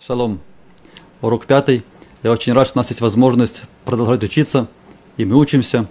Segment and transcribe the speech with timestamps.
[0.00, 0.40] Шалом.
[1.20, 1.84] Урок пятый.
[2.22, 4.66] Я очень рад, что у нас есть возможность продолжать учиться,
[5.18, 5.88] и мы учимся.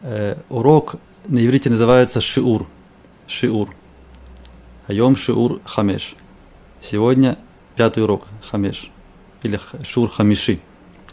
[0.00, 0.94] Э, урок
[1.26, 2.66] на иврите называется Шиур.
[3.26, 3.68] Шиур.
[4.86, 6.14] Айом Шиур Хамеш.
[6.80, 7.36] Сегодня
[7.76, 8.90] пятый урок Хамеш.
[9.42, 10.58] Или Шур Хамиши.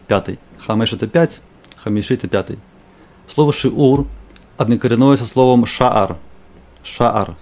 [0.08, 0.40] Пятый.
[0.66, 1.42] Хамеш это пять,
[1.76, 2.58] Хамиши это пятый.
[3.28, 4.08] Слово Шиур
[4.56, 6.16] однокоренное со словом Шаар.
[6.84, 7.36] Шаар.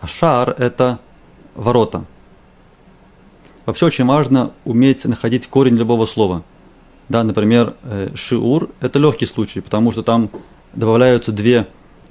[0.00, 1.00] А Шаар это
[1.56, 2.04] ворота.
[3.64, 6.42] Вообще очень важно уметь находить корень любого слова.
[7.08, 10.30] Да, например, э, шиур– это легкий случай, потому что там
[10.72, 11.68] добавляются две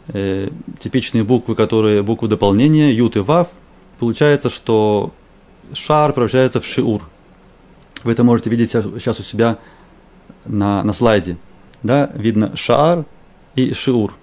[0.07, 3.47] э, типичные буквы, которые буквы дополнения, ют и вав.
[3.99, 5.11] Получается, что
[5.73, 7.01] шар превращается в шиур.
[8.03, 9.57] Вы это можете видеть сейчас у себя
[10.45, 11.37] на, на слайде.
[11.83, 13.05] Да, видно шар
[13.55, 14.13] и шиур.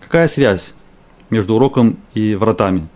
[0.00, 0.74] Какая связь
[1.30, 2.88] между уроком и вратами?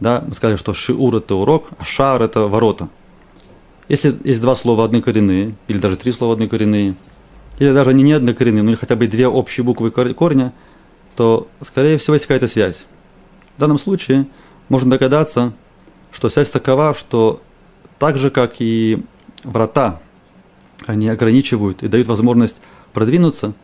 [0.00, 2.88] Да, мы сказали, что шиур это урок, а шар это ворота.
[3.88, 6.96] Если есть два слова однокоренные, или даже три слова однокоренные,
[7.58, 10.52] или даже они не однокоренные, но хотя бы две общие буквы корня,
[11.14, 12.84] то, скорее всего, есть какая-то связь.
[13.56, 14.26] В данном случае
[14.68, 15.54] можно догадаться,
[16.12, 17.40] что связь такова, что
[17.98, 19.02] так же, как и
[19.44, 20.00] врата,
[20.86, 22.56] они ограничивают и дают возможность
[22.92, 23.54] продвинуться,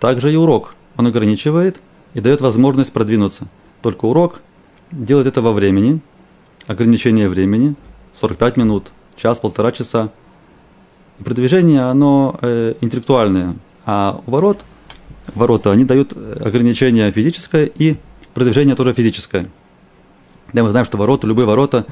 [0.00, 0.74] так же и урок.
[0.96, 1.80] Он ограничивает
[2.12, 3.48] и дает возможность продвинуться.
[3.80, 4.40] Только урок
[4.90, 6.00] делать это во времени,
[6.66, 7.74] ограничение времени,
[8.20, 10.10] 45 минут, час, полтора часа.
[11.18, 14.64] Продвижение, оно э, интеллектуальное, а ворот,
[15.34, 17.96] ворота, они дают ограничение физическое и
[18.34, 19.50] продвижение тоже физическое.
[20.52, 21.84] Да, мы знаем, что ворота, любые ворота,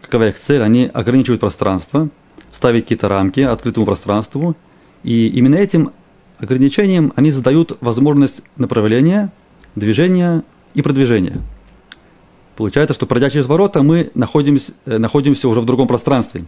[0.00, 2.08] какова их цель, они ограничивают пространство,
[2.52, 4.56] ставят какие-то рамки открытому пространству,
[5.02, 5.92] и именно этим
[6.38, 9.32] ограничением они задают возможность направления,
[9.74, 11.38] движения и продвижения.
[12.58, 16.44] Получается, что пройдя через ворота, мы находимся, э, находимся уже в другом пространстве.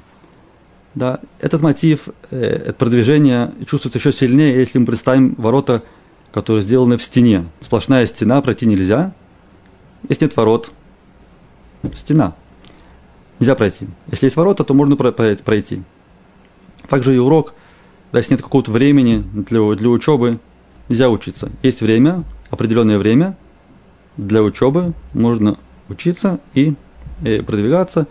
[0.96, 5.84] Да, этот мотив, э, это продвижение чувствуется еще сильнее, если мы представим ворота,
[6.32, 7.46] которые сделаны в стене.
[7.60, 9.14] Сплошная стена, пройти нельзя.
[10.08, 10.72] Если нет ворот,
[11.94, 12.34] стена.
[13.38, 13.86] Нельзя пройти.
[14.10, 15.82] Если есть ворота, то можно пройти.
[16.88, 17.54] Также и урок,
[18.10, 20.40] да, если нет какого-то времени для, для учебы,
[20.88, 21.52] нельзя учиться.
[21.62, 23.36] Есть время, определенное время
[24.16, 25.56] для учебы, можно
[25.90, 26.74] учиться и,
[27.22, 28.06] и продвигаться,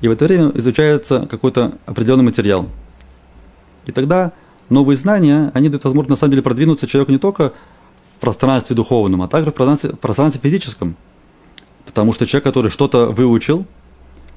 [0.00, 2.68] и в это время изучается какой-то определенный материал.
[3.86, 4.32] И тогда
[4.68, 7.52] новые знания, они дают возможность на самом деле продвинуться человеку не только
[8.16, 10.96] в пространстве духовном, а также в пространстве, в пространстве физическом.
[11.84, 13.66] Потому что человек, который что-то выучил,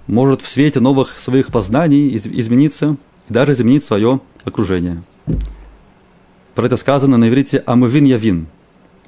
[0.08, 2.98] может в свете новых своих познаний измениться
[3.30, 5.04] и даже изменить свое окружение.
[6.56, 8.48] Про это сказано на иврите «амывин явин»,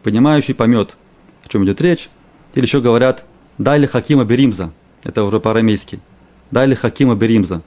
[0.04, 0.96] понимающий поймет,
[1.44, 2.10] о чем идет речь,
[2.54, 3.26] или еще говорят
[3.60, 4.72] Дали Хакима Беримза.
[5.04, 6.00] Это уже по-арамейски.
[6.50, 7.62] Дали Хакима Беримза.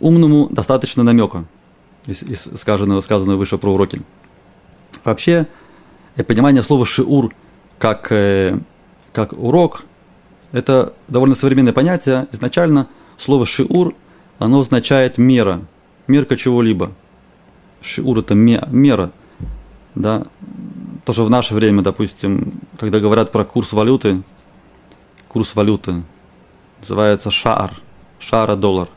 [0.00, 1.44] Умному достаточно намека
[2.06, 4.02] из, из сказанного, сказанного выше про уроки.
[5.04, 5.46] Вообще,
[6.16, 7.32] э, понимание слова шиур
[7.78, 8.58] как, э,
[9.12, 9.84] как урок,
[10.50, 12.26] это довольно современное понятие.
[12.32, 13.94] Изначально слово шиур,
[14.40, 15.60] оно означает мера,
[16.08, 16.90] мерка чего-либо.
[17.80, 19.12] Шиур это мера.
[19.94, 20.24] Да?
[21.04, 24.22] Тоже в наше время, допустим, когда говорят про курс валюты,
[25.32, 26.02] курс валюты.
[26.80, 27.72] Называется шар.
[28.18, 28.88] Шара доллар.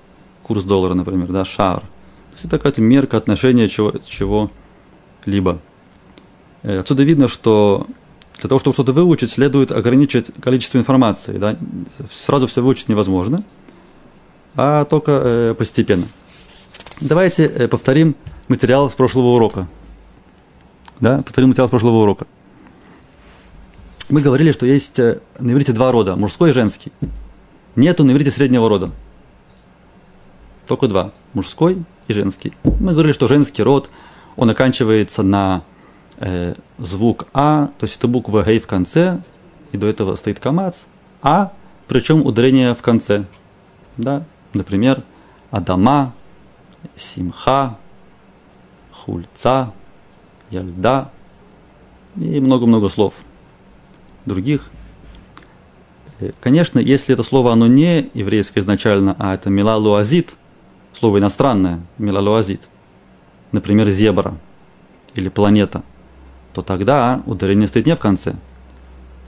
[0.44, 1.80] Курс доллара, например, да, шар.
[1.80, 5.60] То есть это какая-то мерка отношения чего, чего-либо.
[6.64, 7.88] Э, отсюда видно, что
[8.40, 11.38] для того, чтобы что-то выучить, следует ограничить количество информации.
[11.38, 11.56] Да?
[12.12, 13.44] Сразу все выучить невозможно,
[14.56, 16.06] а только э, постепенно.
[17.00, 18.16] Давайте э, повторим
[18.50, 19.68] материал с прошлого урока.
[21.00, 22.28] Да, повторим материал с прошлого урока
[24.10, 26.92] мы говорили, что есть э, на иврите два рода, мужской и женский.
[27.76, 28.92] Нету на иврите среднего рода.
[30.68, 32.54] Только два, мужской и женский.
[32.64, 33.90] Мы говорили, что женский род,
[34.36, 35.64] он оканчивается на
[36.18, 39.22] э, звук А, то есть это буква Гей в конце,
[39.72, 40.84] и до этого стоит камац,
[41.22, 41.52] А,
[41.88, 43.26] причем ударение в конце.
[43.98, 44.24] Да?
[44.54, 45.02] Например,
[45.52, 46.14] Адама,
[46.96, 47.78] Симха,
[48.92, 49.72] Хульца,
[50.52, 51.12] Яльда
[52.16, 53.16] и много-много слов–
[54.26, 54.70] других.
[56.20, 60.36] Э, конечно, если это слово, оно не еврейское изначально, а это милалуазит,
[60.94, 62.70] слово иностранное, милалуазит,
[63.52, 64.38] например, зебра
[65.14, 65.84] или планета,
[66.54, 68.36] то тогда ударение стоит не в конце.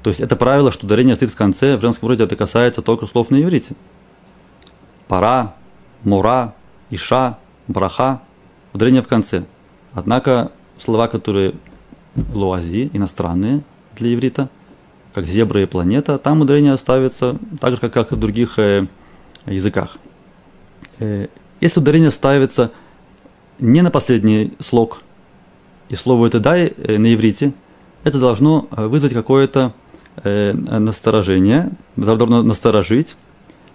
[0.04, 3.08] То есть это правило, что ударение стоит в конце, в женском роде это касается только
[3.08, 3.76] слов на иврите.
[5.08, 5.56] Пара,
[6.04, 6.56] мура,
[6.90, 8.22] иша, браха,
[8.74, 9.46] ударение в конце.
[9.94, 11.54] Однако слова, которые
[12.34, 13.64] луази, иностранные
[13.96, 14.50] для иврита,
[15.18, 18.86] как зебра и планета, там ударение ставится так же, как, и в других э,
[19.48, 19.98] языках.
[21.00, 21.26] Э,
[21.60, 22.70] если ударение ставится
[23.58, 25.02] не на последний слог,
[25.90, 27.54] и слово это «дай» э, на иврите,
[28.04, 29.74] это должно вызвать какое-то
[30.24, 33.16] насторожение, должно насторожить,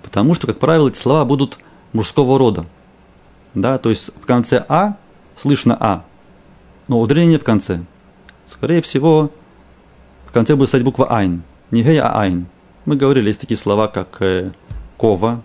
[0.05, 1.59] потому что, как правило, эти слова будут
[1.93, 2.67] мужского рода.
[3.55, 4.97] Да, то есть в конце «а»
[5.35, 6.05] слышно «а»,
[6.87, 7.81] но ударение в конце.
[8.47, 9.33] Скорее всего,
[10.33, 12.47] в конце будет стоять буква «айн», не «гей», а «айн».
[12.87, 14.53] Мы говорили, есть такие слова, как э,
[14.97, 15.43] «кова»,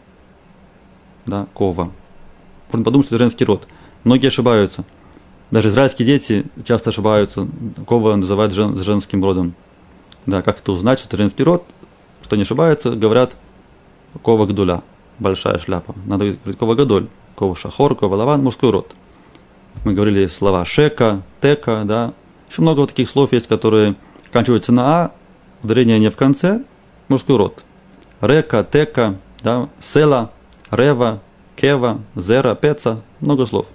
[1.26, 1.92] да, «кова».
[2.72, 3.68] Можно подумать, что это женский род.
[4.06, 4.86] Многие ошибаются.
[5.52, 7.50] Даже израильские дети часто ошибаются.
[7.86, 9.56] Кова называют жен, женским родом.
[10.26, 11.66] Да, как это узнать, что это женский род?
[12.24, 13.36] Что не ошибаются, говорят
[14.24, 14.84] Кова Гдуля,
[15.20, 15.96] большая шляпа.
[16.06, 18.96] Надо говорить Кова Гадоль, Кова Шахор, Кова Лаван, мужской род.
[19.84, 22.14] Мы говорили слова Шека, Тека, да.
[22.50, 23.96] Еще много вот таких слов есть, которые
[24.38, 25.12] оканчиваются на А,
[25.64, 26.64] ударение не в конце,
[27.08, 27.64] мужской род.
[28.22, 30.32] Река, Тека, да, Села,
[30.70, 31.22] Рева,
[31.56, 33.66] Кева, Зера, Пеца, много слов.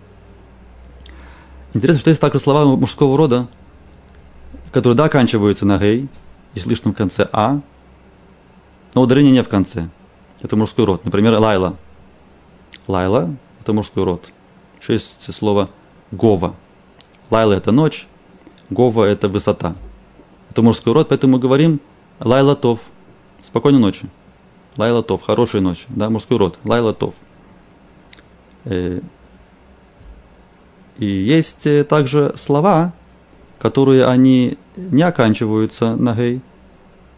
[1.75, 3.49] Интересно, что есть также слова мужского рода,
[4.70, 6.09] которые, да, оканчиваются на гей,
[6.55, 7.61] и слышно в конце а,
[8.94, 9.88] но ударение не в конце.
[10.43, 11.05] Это мужской род.
[11.05, 11.76] Например, Лайла.
[12.87, 14.31] Лайла– это мужской род.
[14.81, 15.70] Еще есть слово
[16.12, 16.55] Гова.
[17.31, 18.06] Лайла– это ночь,
[18.70, 19.75] Гова– это высота.
[20.53, 21.81] Это мужской род, поэтому мы говорим
[22.21, 22.81] Лайла Тов.
[23.41, 24.05] Спокойной ночи.
[24.77, 25.87] Лайла Тов, хорошая ночь.
[25.89, 26.59] Да, мужской род.
[26.65, 27.15] Лайла Тов.
[28.67, 29.01] Э,
[30.99, 32.93] и есть э, также слова,
[33.59, 36.43] которые они не оканчиваются на гей.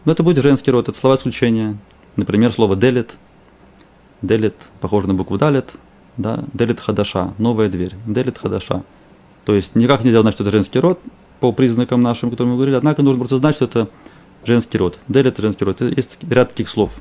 [0.05, 1.77] Но это будет женский род, это слова исключения.
[2.15, 3.17] Например, слово делит.
[4.21, 5.73] Делит похоже на букву далит.
[6.15, 6.45] Да?
[6.53, 7.95] Делит хадаша, новая дверь.
[8.05, 8.83] Делит хадаша.
[9.43, 11.01] То есть никак нельзя узнать, что это женский род
[11.39, 13.89] по признакам нашим, которые мы говорили, однако нужно просто знать, что это
[14.45, 14.99] женский род.
[15.07, 15.81] Делит женский род.
[15.81, 16.99] Есть ряд таких слов.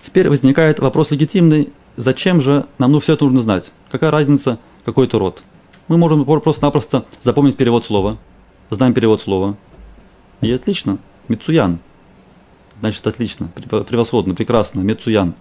[0.00, 1.70] Теперь возникает вопрос легитимный.
[1.96, 3.72] Зачем же нам ну, все это нужно знать?
[3.90, 5.42] Какая разница, какой это род?
[5.88, 8.18] Мы можем просто-напросто запомнить перевод слова,
[8.70, 9.56] знаем перевод слова.
[10.40, 10.98] И отлично.
[11.28, 11.80] Мицуян.
[12.80, 14.80] Значит, отлично, превосходно, прекрасно.
[14.80, 15.34] Мицуян.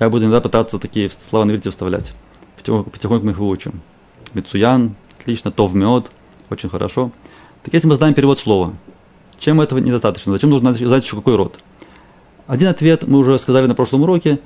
[0.00, 2.12] Я буду иногда пытаться такие слова на иврите вставлять.
[2.56, 3.80] Потихоньку мы их выучим.
[4.34, 5.50] Мицуян, отлично.
[5.50, 6.10] Тов мед,
[6.50, 7.10] очень хорошо.
[7.62, 8.74] Так если мы знаем перевод слова,
[9.38, 10.32] чем этого недостаточно?
[10.32, 11.58] Зачем нужно знать еще какой род?
[12.46, 14.38] Один ответ мы уже сказали на прошлом уроке,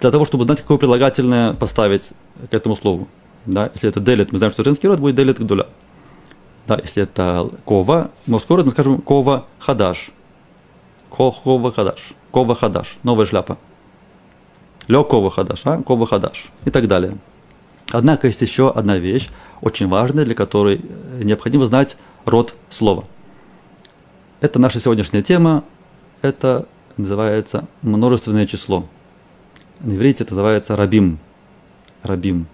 [0.00, 2.10] для того, чтобы знать, какое прилагательное поставить
[2.50, 3.08] к этому слову.
[3.46, 5.66] Да, если это делит, мы знаем, что женский род будет делит гдуля.
[6.66, 10.10] Да, если это кова, мужской род, мы скажем кова хадаш.
[11.10, 12.12] Кова хадаш.
[12.30, 12.98] Кова хадаш.
[13.02, 13.58] Новая шляпа.
[14.86, 15.82] Лё кова хадаш, а?
[15.82, 16.50] Кова хадаш.
[16.64, 17.16] И так далее.
[17.90, 19.28] Однако есть еще одна вещь,
[19.60, 20.80] очень важная, для которой
[21.22, 23.04] необходимо знать род слова.
[24.40, 25.64] Это наша сегодняшняя тема.
[26.22, 26.66] Это
[26.96, 28.86] называется множественное число.
[29.80, 31.18] На иврите это называется рабим.
[32.02, 32.46] Рабим.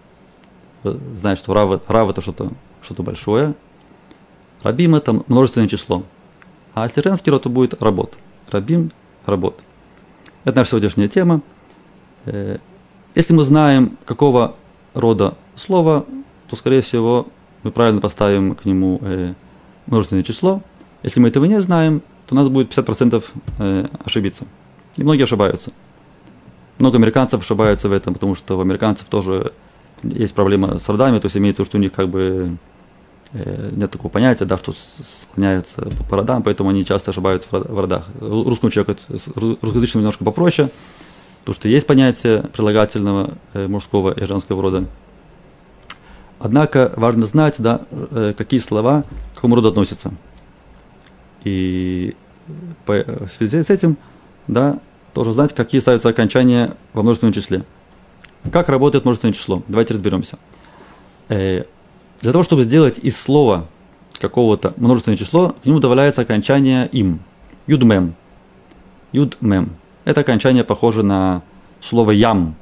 [0.83, 2.51] Вы знаете, что рав, рав это что-то
[2.83, 3.55] что большое.
[4.63, 6.05] Рабим это множественное число.
[6.75, 8.17] А если женский род, то будет работ.
[8.51, 8.91] Рабим–
[9.27, 9.61] работ.
[10.45, 11.41] Это наша сегодняшняя тема.
[12.27, 12.59] Э,
[13.15, 14.55] если мы знаем, какого
[14.95, 16.05] рода слово,
[16.49, 17.27] то, скорее всего,
[17.63, 19.35] мы правильно поставим к нему э,
[19.87, 20.63] множественное число.
[21.03, 23.25] Если мы этого не знаем, то у нас будет 50%
[23.59, 24.45] э, ошибиться.
[24.97, 25.73] И многие ошибаются.
[26.79, 29.53] Много американцев ошибаются в этом, потому что у американцев тоже
[30.03, 32.57] есть проблема с родами, то есть имеется в виду, что у них как бы
[33.33, 38.05] э, нет такого понятия, да, что склоняются по родам, поэтому они часто ошибаются в родах.
[38.21, 39.01] Русскому человеку,
[39.37, 40.69] русскоязычному немножко попроще,
[41.41, 44.85] потому что есть понятие прилагательного э, мужского и женского рода.
[46.39, 47.81] Однако важно знать, да,
[48.37, 50.13] какие слова к какому роду относятся.
[51.45, 52.15] И
[52.85, 53.97] по, в связи с этим,
[54.47, 54.81] да,
[55.15, 57.65] тоже знать, какие ставятся окончания во множественном числе.
[58.53, 59.63] Как работает множественное число?
[59.67, 60.39] Давайте разберемся.
[61.29, 61.65] Э,
[62.21, 63.67] для того, чтобы сделать из слова
[64.21, 67.21] какого-то множественное число, к нему добавляется окончание им.
[67.67, 68.15] Юдмем.
[69.13, 69.71] Юдмем.
[70.05, 71.43] Это окончание похоже на
[71.81, 72.55] слово ям.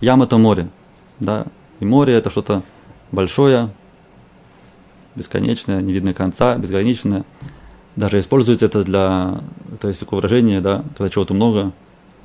[0.00, 0.68] Ям это море.
[1.20, 1.46] Да?
[1.80, 2.62] И море это что-то
[3.14, 3.70] большое,
[5.14, 7.24] бесконечное, не видно конца, безграничное
[7.96, 9.40] даже используется это для,
[9.80, 11.72] то есть такое выражение, да, когда чего-то много,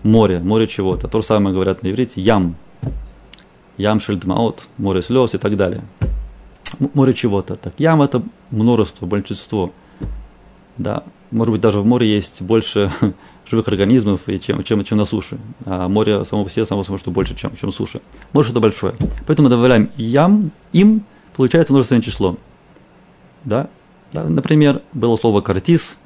[0.04, 1.08] море, море чего-то.
[1.08, 2.56] То же самое говорят на иврите, ям,
[3.78, 5.82] ям шельдмаот, море слез и так далее.
[6.94, 7.56] Море чего-то.
[7.56, 9.72] Так, ям это множество, большинство.
[10.78, 12.92] Да, может быть, даже в море есть больше
[13.50, 15.40] живых организмов, чем, чем, чем на суше.
[15.66, 18.02] А море само по себе, само собой, что больше, чем, чем суша.
[18.34, 18.94] Море что-то большое.
[19.26, 21.04] Поэтому мы добавляем ям, им,
[21.36, 22.38] получается множественное число.
[23.44, 23.70] Да?
[24.12, 25.98] Да, например, было слово «картис».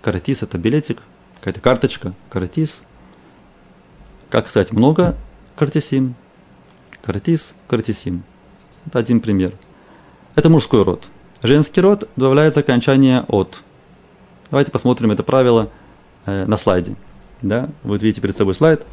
[0.00, 1.02] «Картис»– это билетик,
[1.38, 2.82] какая-то карточка, «картис».
[4.30, 5.16] Как сказать много,
[5.56, 6.14] картисим.
[7.02, 8.22] Картис, картисим.
[8.86, 9.54] Это один пример.
[10.34, 11.08] Это мужской род.
[11.42, 13.62] Женский род добавляется окончание от.
[14.50, 15.70] Давайте посмотрим это правило
[16.26, 16.94] э, на слайде.
[17.42, 17.68] Да?
[17.82, 18.84] Вы видите перед собой слайд.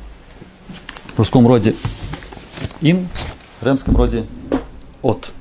[1.13, 1.74] В мужском роде
[2.82, 3.08] им,
[3.62, 4.25] в женском роде
[5.01, 5.32] от.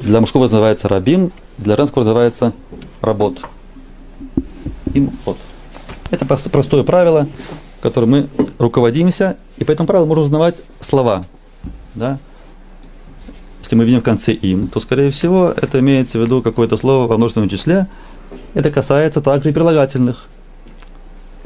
[0.00, 2.52] Для мужского называется рабим, для женского называется
[3.00, 3.40] работ.
[4.94, 5.38] Им от.
[6.10, 7.28] Это простое правило,
[7.80, 8.28] которым мы
[8.58, 11.24] руководимся, и по этому правилу можем узнавать слова.
[11.94, 12.18] Да?
[13.62, 17.06] Если мы видим в конце им, то, скорее всего, это имеется в виду какое-то слово
[17.06, 17.86] во множественном числе.
[18.54, 20.26] Это касается также и прилагательных.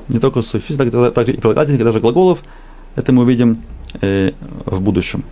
[0.09, 2.43] Не только существ, так, также и прилагательных, и даже глаголов.
[2.95, 3.63] Это мы увидим
[4.01, 4.33] э,
[4.65, 5.25] в будущем.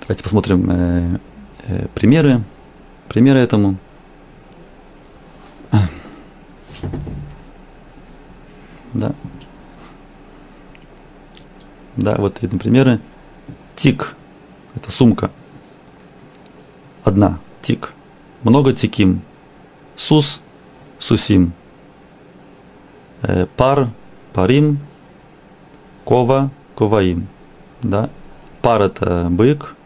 [0.00, 1.18] Давайте посмотрим э,
[1.68, 2.42] э, примеры,
[3.08, 3.76] примеры этому.
[8.92, 9.14] Да.
[11.96, 13.00] Да, вот видны примеры.
[13.76, 14.16] Тик–
[14.74, 15.30] это сумка.
[17.04, 17.38] Одна.
[17.62, 17.92] Тик.
[18.42, 19.22] Много тиким.
[19.96, 20.40] Сус–
[20.98, 21.52] сусим.
[23.22, 23.88] Э, пар–
[24.32, 24.78] парим.
[26.04, 27.28] Кова– коваим.
[27.82, 28.10] Да.
[28.62, 29.76] Пар– это бык.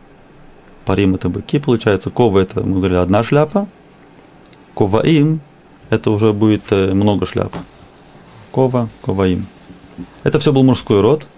[0.85, 2.11] Парим– это быки, получается.
[2.11, 3.67] Кова– это, мы говорили, одна шляпа.
[4.75, 5.41] Коваим–
[5.91, 7.55] это уже будет э, много шляп.
[8.53, 9.47] Кова, коваим.
[10.23, 11.27] Это все был мужской род–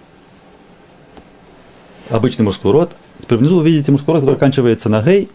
[2.09, 2.95] обычный мужской род.
[3.21, 5.29] Теперь внизу вы видите мужской род, который оканчивается на гей,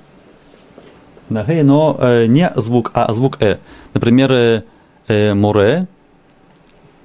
[1.29, 3.59] на гей, но э, не звук А, а звук Э.
[3.95, 4.63] Например, э,
[5.09, 5.87] э, море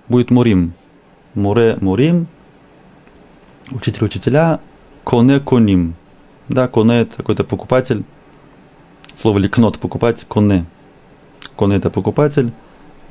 [0.08, 0.74] будет мурим.
[1.34, 2.28] Море, мурим.
[3.72, 4.60] Учитель, учителя.
[5.04, 5.96] Коне, коним.
[6.50, 8.04] Да, коне это какой-то покупатель.
[9.16, 10.66] Слово ликнот покупать, коне.
[11.56, 12.52] Коне это покупатель.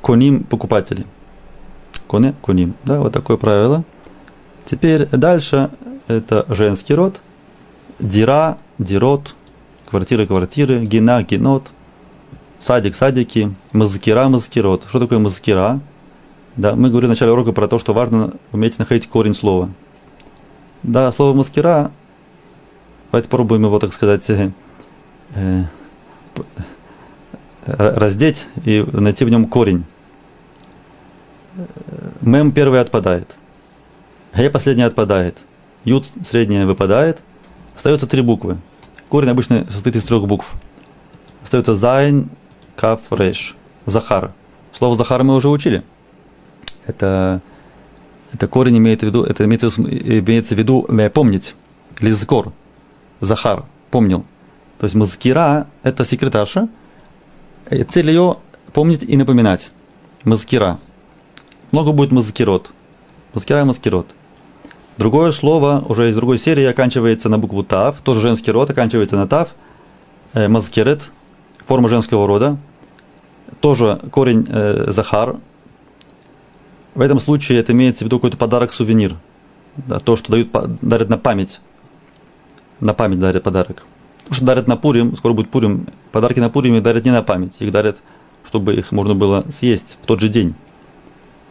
[0.01, 1.05] Коним покупатели.
[2.07, 2.75] Коне, коним.
[2.83, 3.83] Да, вот такое правило.
[4.65, 5.71] Теперь дальше
[6.07, 7.21] это женский род,
[7.99, 9.35] дира, дирот,
[9.89, 11.71] квартира, квартиры, гина, генот,
[12.59, 14.85] садик, садики, мазкира, мазкирот.
[14.89, 15.81] Что такое мазкира?
[16.55, 19.69] Да, мы говорили в начале урока про то, что важно уметь находить корень слова.
[20.83, 21.91] Да, слово маскира,
[23.11, 24.51] давайте попробуем его, так сказать, э,
[25.35, 25.63] э,
[27.65, 29.83] раздеть и найти в нем корень.
[32.21, 33.35] Мем первый отпадает.
[34.33, 35.37] Ге последний отпадает.
[35.83, 37.19] Юд средняя выпадает.
[37.75, 38.57] Остается три буквы.
[39.09, 40.53] Корень обычно состоит из трех букв.
[41.43, 42.29] Остается Зайн,
[42.75, 43.55] Каф, Реш.
[43.85, 44.33] Захар.
[44.71, 45.83] Слово Захар мы уже учили.
[46.85, 47.41] Это,
[48.31, 51.55] это корень имеет в виду, это имеется, имеется в виду э, помнить.
[51.99, 52.53] Лизкор.
[53.19, 53.65] Захар.
[53.89, 54.25] Помнил.
[54.77, 56.69] То есть мазкира– это секретарша.
[57.71, 58.37] И цель ее
[58.73, 59.71] помнить и напоминать.
[60.23, 60.79] Мазкира.
[61.71, 62.71] Много будет мазкирот.
[63.33, 64.13] Мазкира и маскирот.
[64.99, 69.29] Другое слово уже из другой серии оканчивается на букву Тав, тоже женский род, оканчивается на
[69.29, 69.55] Тав.
[70.33, 71.11] Э, Мазкерет,
[71.65, 72.57] форма женского рода.
[73.61, 75.37] Тоже корень э, Захар.
[76.95, 79.15] В этом случае это имеется в виду какой-то подарок-сувенир.
[79.77, 80.49] Да, то, что дают,
[80.81, 81.61] дарят на память.
[82.81, 83.85] На память дарят подарок.
[84.27, 87.55] То, что дарят на Пурим, скоро будет Пурим, подарки на Пурим дарят не на память,
[87.59, 88.01] их дарят,
[88.45, 90.55] чтобы их можно было съесть в тот же день.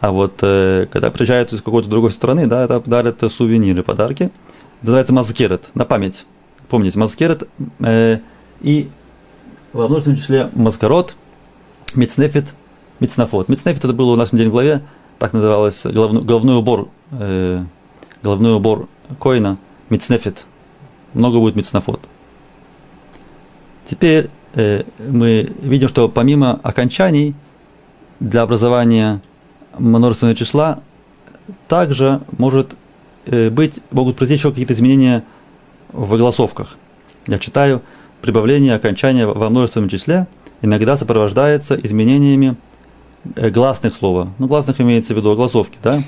[0.01, 4.25] А вот э, когда приезжают из какой-то другой страны, да, это дарят сувениры, подарки.
[4.25, 6.25] Это называется мазкерет, на память.
[6.69, 7.49] Помните, мазкерет
[7.81, 8.19] э,
[8.61, 8.91] и
[9.73, 11.17] во множественном числе маскарот,
[11.95, 12.47] мецнефит,
[13.01, 13.49] мецнафот.
[13.49, 14.83] Мецнефит это было у нас в недельной главе,
[15.19, 17.65] так называлось головной, головной убор, э,
[18.23, 18.89] головной убор
[19.21, 19.59] коина,
[19.91, 20.45] мецнефит.
[21.15, 22.01] Много будет мецнафот.
[23.85, 27.35] Теперь э, мы видим, что помимо окончаний
[28.21, 29.21] для образования
[29.79, 30.81] множественного числа,
[31.67, 32.77] также может
[33.27, 35.25] э, быть, могут произойти еще какие-то изменения
[35.93, 36.77] в голосовках.
[37.27, 37.83] Я читаю,
[38.21, 40.27] прибавление окончания во множественном числе
[40.63, 42.57] иногда сопровождается изменениями
[43.37, 44.29] э, гласных слова.
[44.39, 46.03] Ну, гласных имеется в виду огласовки, да?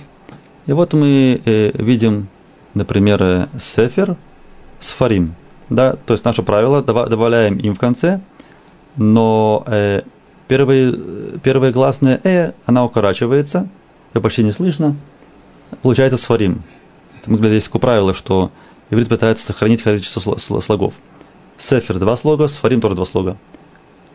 [0.66, 2.28] И вот мы э, видим,
[2.74, 4.16] например, сефер,
[4.78, 5.34] сфарим,
[5.68, 8.20] да, то есть наше правило добавляем им в конце,
[8.96, 9.64] но
[10.50, 10.92] Первые,
[11.45, 13.69] первая гласная «э», она укорачивается,
[14.12, 14.97] ее почти не слышно,
[15.80, 16.64] получается «сварим».
[17.26, 18.50] Мы говорили, есть такое правило, что
[18.90, 20.95] иврит пытается сохранить количество слогов.
[21.57, 23.37] Сефер– два слога, сфарим– тоже два слога.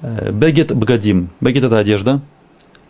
[0.01, 1.29] Э, бегет– бгадим.
[1.39, 2.19] Бегет– это одежда.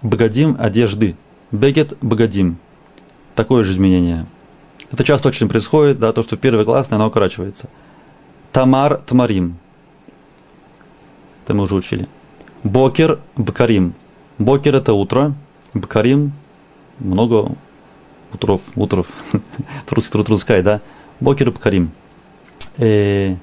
[0.02, 1.16] Бгадим– одежды.
[1.52, 2.58] Бегет– бгадим.
[3.36, 4.25] Такое же изменение.
[4.92, 7.70] Это часто очень происходит, да, то, что первая гласная, она укорачивается.
[8.52, 9.60] Тамар– тмарим.
[11.44, 12.08] Это мы уже учили.
[12.65, 13.93] Бокер Бакарим.
[14.39, 15.36] Бокер это утро,
[15.75, 16.34] Бакарим
[16.98, 17.51] много
[18.34, 19.05] утров, утров,
[19.86, 20.81] по-русски сказать, да?
[21.19, 21.91] Бокер Бакарим.
[22.79, 23.38] И,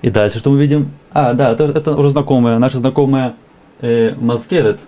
[0.00, 0.92] и дальше что мы видим?
[1.12, 3.34] А, да, это, это уже знакомая, наша знакомая
[3.82, 4.80] э, Маскерет.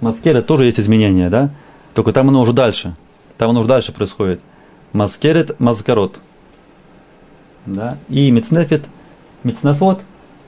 [0.00, 1.50] Маскерет тоже есть изменения, да?
[1.92, 2.96] Только там оно уже дальше.
[3.36, 4.40] Там оно уже дальше происходит.
[4.94, 6.20] Маскерет, маскарот.
[7.66, 7.98] Да?
[8.08, 8.86] И мицнефит,
[9.44, 10.00] мицнафот.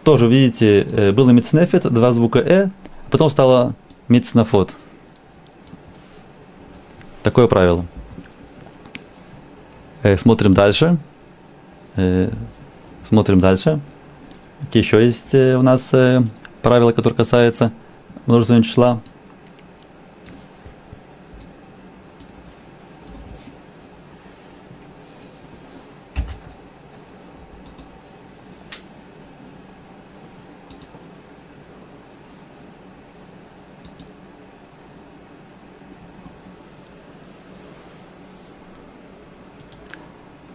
[0.04, 3.74] Тоже, видите, э, было мицнефит, два звука э, а потом стало
[4.08, 4.74] мицнафот.
[7.22, 7.86] Такое правило.
[10.02, 10.98] Э, смотрим дальше.
[11.94, 12.30] Э,
[13.04, 13.80] смотрим дальше.
[14.72, 15.92] Еще есть у нас
[16.62, 17.72] правила, которые касаются
[18.26, 19.00] множественного числа?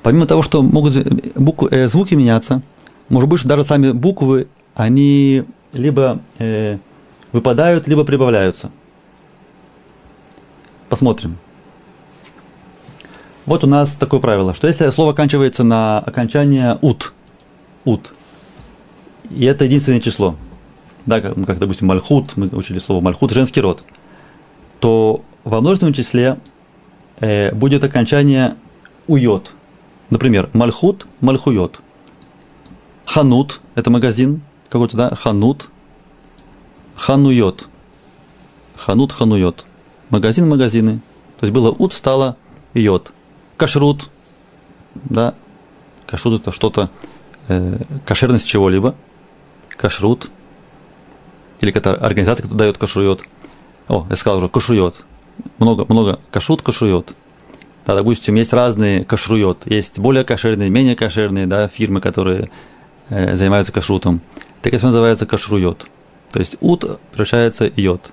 [0.07, 0.95] Помимо того, что могут
[1.35, 2.61] буквы, э, звуки меняться,
[3.09, 6.77] может быть, что даже сами буквы, они либо э,
[7.33, 8.71] выпадают, либо прибавляются.
[10.87, 11.35] Посмотрим.
[13.45, 17.11] Вот у нас такое правило, что если слово оканчивается на окончание ут,
[17.83, 18.13] ут,
[19.29, 20.37] и это единственное число,
[21.05, 23.83] да, как, как допустим, мальхут, мы учили слово мальхут, женский род,
[24.79, 26.37] то во множественном числе
[27.19, 28.55] э, будет окончание
[29.07, 29.51] уйот,
[30.09, 31.79] Например, Мальхут, Мальхуйот.
[33.05, 35.15] Ханут– это магазин какой-то, да?
[35.15, 35.69] Ханут,
[36.95, 37.67] Хануйот.
[38.75, 39.65] Ханут, Хануйот.
[40.09, 40.99] Магазин, магазины.
[41.39, 42.37] То есть было ут, стало
[42.73, 43.13] йод.
[43.57, 44.09] Кашрут,
[44.95, 45.33] да?
[46.05, 46.89] Кашрут– это что-то,
[47.47, 48.95] э, кошерность чего-либо.
[49.69, 50.29] Кашрут.
[51.59, 53.21] Или какая-то организация, которая дает кашрует.
[53.87, 55.05] О, я сказал уже, кашрует.
[55.59, 57.13] Много, много кашрут, кашрует.
[57.87, 62.49] Да, допустим, есть разные кашрует, есть более кошерные, менее кошерные да, фирмы, которые
[63.07, 64.19] э, занимаются кашрутом.
[64.61, 65.85] Так это называется кашрует.
[66.33, 68.11] То есть ут превращается йод.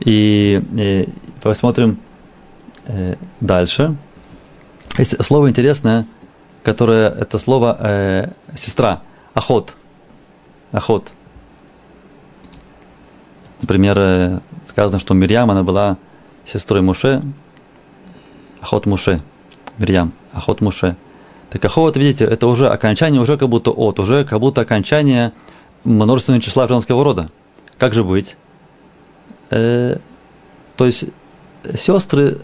[0.00, 1.08] И, и
[1.42, 1.98] посмотрим
[2.84, 3.96] э, дальше.
[4.98, 6.06] Есть слово интересное,
[6.62, 9.00] которое это слово э, сестра,
[9.32, 9.74] охот.
[10.70, 11.08] Охот.
[13.62, 15.96] Например, э, сказано, что Мирьям, она была
[16.44, 17.22] сестрой Муше,
[18.66, 19.20] Ахот Муше,
[19.78, 20.96] Мирьям, Ахот Муше.
[21.50, 25.32] Так Ахот, видите, это уже окончание, уже как будто от, уже как будто окончание
[25.84, 27.30] множественного числа женского рода.
[27.78, 28.36] Как же быть?
[29.50, 29.98] Э,
[30.76, 31.04] то есть
[31.76, 32.38] сестры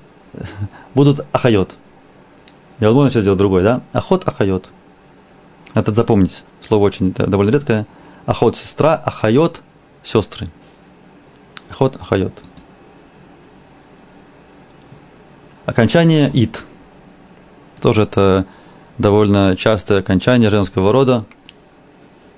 [0.94, 1.74] будут ахайот.
[2.78, 3.82] Невозможно сейчас сделать другой, да?
[3.92, 4.70] אחות, אחיות.
[5.74, 6.44] Это запомнить.
[6.60, 7.84] Слово очень довольно редкое.
[8.26, 9.60] אחות– сестра, אחיות–
[10.04, 10.48] сестры.
[11.68, 12.44] אחות, אחיות.
[15.64, 16.64] Окончание «ית».
[17.80, 18.46] Тоже это
[18.98, 21.24] довольно частое окончание женского рода.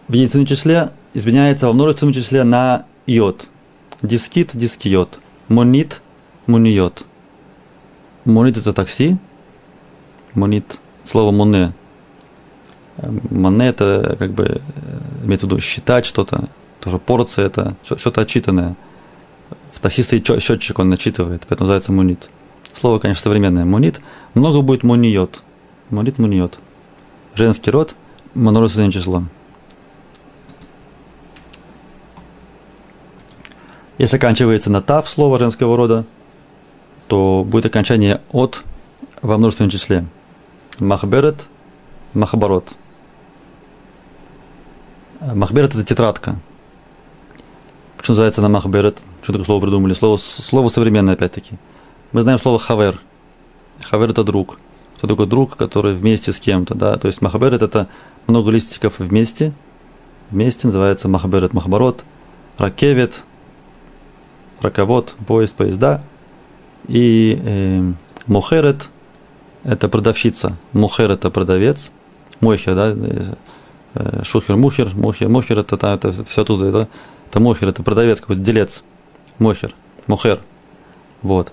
[0.08, 3.46] В единственном числе изменяется во множественном числе на «יות».
[4.02, 5.18] דיסקית, דיסקיות.
[5.48, 6.02] Монит,
[6.46, 7.04] муниот.
[8.26, 9.16] Монит– это такси.
[10.34, 11.72] Монит– слово «моне».
[13.30, 14.60] Моне– это как бы
[15.24, 16.48] имеется в виду считать что-то.
[16.80, 18.76] Тоже порция– это что-то отчитанное.
[19.72, 22.28] В такси стоит счетчик, он начитывает, поэтому называется монит.
[22.74, 23.64] Слово, конечно, современное.
[23.64, 24.00] Мунит.
[24.34, 25.42] Много будет муниот.
[25.90, 26.58] Мунит, муниот.
[27.34, 27.94] Женский род,
[28.34, 29.24] множественное число.
[33.96, 36.04] Если оканчивается на тав слово женского рода,
[37.06, 38.64] то будет окончание от
[39.22, 40.04] во множественном числе.
[40.80, 41.46] Махберет,
[42.12, 42.74] махбарот.
[45.20, 46.36] Махберет– это тетрадка.
[47.96, 49.00] Почему называется она махберет?
[49.22, 49.94] Что такое слово придумали?
[49.94, 51.56] Слово, слово современное опять-таки–
[52.14, 53.00] мы знаем слово хавер.
[53.82, 54.60] Хавер– это друг.
[54.96, 56.96] Кто такой друг, который вместе с кем-то, да?
[56.96, 57.88] То есть махаберет– это
[58.28, 59.52] много листиков вместе.
[60.30, 62.04] Вместе называется махаберет, махабарот,
[62.56, 63.24] ракевет,
[64.60, 66.02] раковод, поезд, поезда.
[66.86, 67.92] И э,
[68.28, 68.88] мухерет–
[69.64, 70.56] это продавщица.
[70.72, 71.90] Мухер– это продавец.
[72.38, 72.94] Мохер, да?
[73.94, 76.66] Э, шухер, мухер, мухер, мухер– это, это, это, это все оттуда.
[76.66, 76.88] Это,
[77.28, 78.84] это мухер, это продавец, какой-то делец.
[79.40, 79.74] Мохер,
[80.06, 80.38] мухер.
[81.20, 81.52] Вот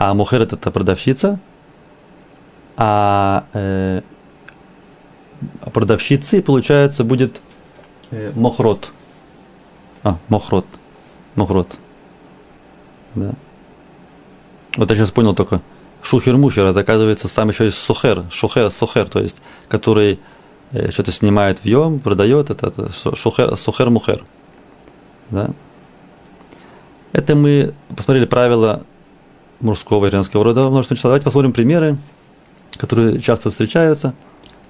[0.00, 1.38] а мухерет это продавщица,
[2.78, 4.00] а э,
[5.74, 7.38] продавщицы, получается, будет
[8.10, 8.92] э, мохрот.
[10.02, 10.64] А, мохрот.
[11.34, 11.76] Мохрот.
[13.14, 13.34] Да.
[14.78, 15.60] Вот я сейчас понял только.
[16.02, 20.18] Шухер-мухер, это оказывается сам еще есть сухер, шухер, сухер, то есть, который
[20.72, 24.24] э, что-то снимает в йом, продает, это, это шухер, сухер-мухер.
[25.28, 25.50] Да?
[27.12, 28.82] Это мы посмотрели правила
[29.60, 31.08] мужского и женского рода множественного числа.
[31.10, 31.96] Давайте посмотрим примеры,
[32.76, 34.14] которые часто встречаются.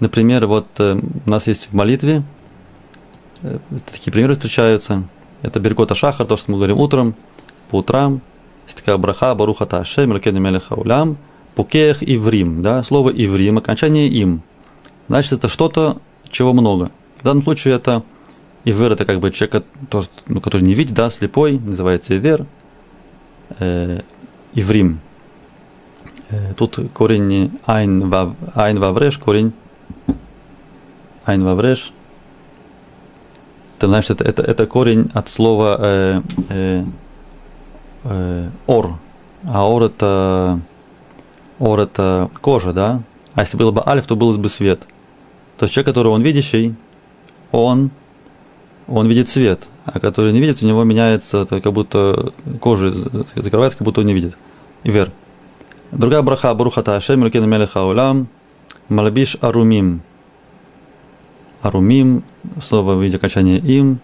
[0.00, 2.22] Например, вот э, у нас есть в молитве
[3.42, 3.58] э,
[3.90, 5.04] такие примеры встречаются.
[5.42, 7.14] Это Беркота Шахар, то, что мы говорим утром,
[7.70, 8.20] по утрам.
[8.66, 10.76] Есть такая браха, Баруха Ташем, Лакену Мелеха
[11.54, 14.42] Пукех Иврим, да, слово Иврим, окончание им.
[15.08, 15.98] Значит, это что-то,
[16.30, 16.90] чего много.
[17.16, 18.04] В данном случае это
[18.64, 19.64] Ивер, это как бы человек,
[20.28, 22.46] ну, который не видит, да, слепой, называется Ивер.
[24.54, 25.00] Э, Иврим.
[26.30, 29.52] Э, тут корень Айн, вав, айн Вавреш, корень
[31.24, 31.92] Айн Вавреш.
[33.78, 36.84] Ты знаешь, это, это, это корень от слова э, э,
[38.04, 38.98] э, ор.
[39.48, 40.60] А ор это,
[41.58, 43.02] ор это кожа, да?
[43.34, 44.86] А если было бы альф, то был бы свет.
[45.56, 46.74] То есть человек, который он видящий,
[47.52, 47.90] он,
[48.86, 52.92] он видит свет, а который не видит, у него меняется, как будто кожа
[53.34, 54.36] закрывается, как будто он не видит.
[54.84, 55.10] Вер.
[55.92, 58.28] Другая браха, барухата Ашем, Рукена Мелеха Улам,
[58.88, 60.02] Малабиш Арумим.
[61.60, 62.22] Арумим,
[62.62, 63.98] слово в виде окончания им,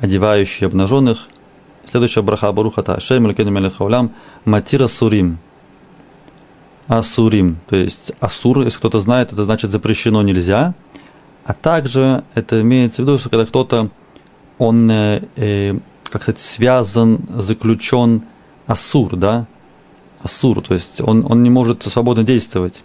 [0.00, 1.28] одевающий обнаженных.
[1.90, 5.38] Следующая браха, барухата Ашем, Рукена Мелеха Улам, Матира Сурим.
[6.90, 10.74] Асурим, то есть асур, если кто-то знает, это значит запрещено, нельзя.
[11.44, 13.90] А также это имеется в виду, что когда кто-то,
[14.60, 15.74] он, э, э
[16.10, 18.24] как сказать, связан, заключен
[18.66, 19.46] асур, да,
[20.22, 22.82] асур, то есть он, он не может свободно действовать.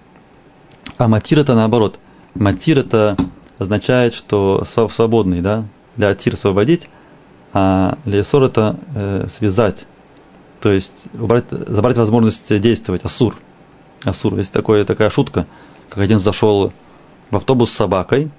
[1.00, 2.00] А матир это наоборот.
[2.36, 3.18] Матир это
[3.58, 6.88] означает, что свободный, да, для атир освободить,
[7.52, 9.88] а лесор это э, связать,
[10.62, 13.38] то есть убрать, забрать возможность действовать, асур.
[14.04, 14.38] Асур.
[14.38, 15.48] Есть такое, такая шутка,
[15.90, 16.72] как один зашел
[17.32, 18.30] в автобус с собакой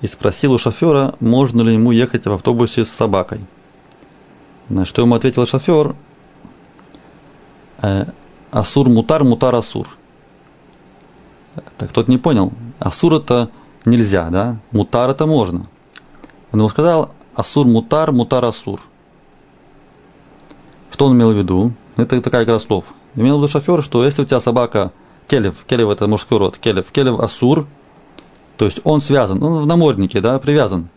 [0.00, 3.40] и спросил у шофера, можно ли ему ехать в автобусе с собакой.
[4.68, 5.94] На что ему ответил шофер,
[7.80, 8.06] Э,
[8.50, 9.88] асур мутар, мутар асур.
[11.76, 12.52] Так тот не понял.
[12.78, 13.50] Асур это
[13.84, 14.58] нельзя, да?
[14.72, 15.62] Мутар это можно.
[16.52, 18.80] Он ему сказал асур мутар, мутар асур.
[20.90, 21.72] Что он имел в виду?
[21.96, 22.86] Это такая игра слов.
[23.14, 24.92] Имел в виду шофер, что если у тебя собака
[25.28, 27.66] келев, келев это мужской род, келев, келев асур,
[28.58, 30.88] то есть он связан, он в наморднике, да, привязан,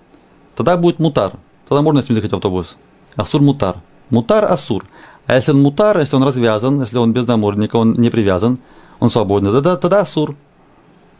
[0.56, 1.34] тогда будет мутар.
[1.68, 2.76] Тогда можно с ним ехать в автобус.
[3.16, 3.78] Асур мутар.
[4.10, 4.84] Мутар асур.
[5.28, 8.58] А если он мутар, если он развязан, если он без намордника, он не привязан,
[9.00, 10.36] он свободный, тогда, тогда асур.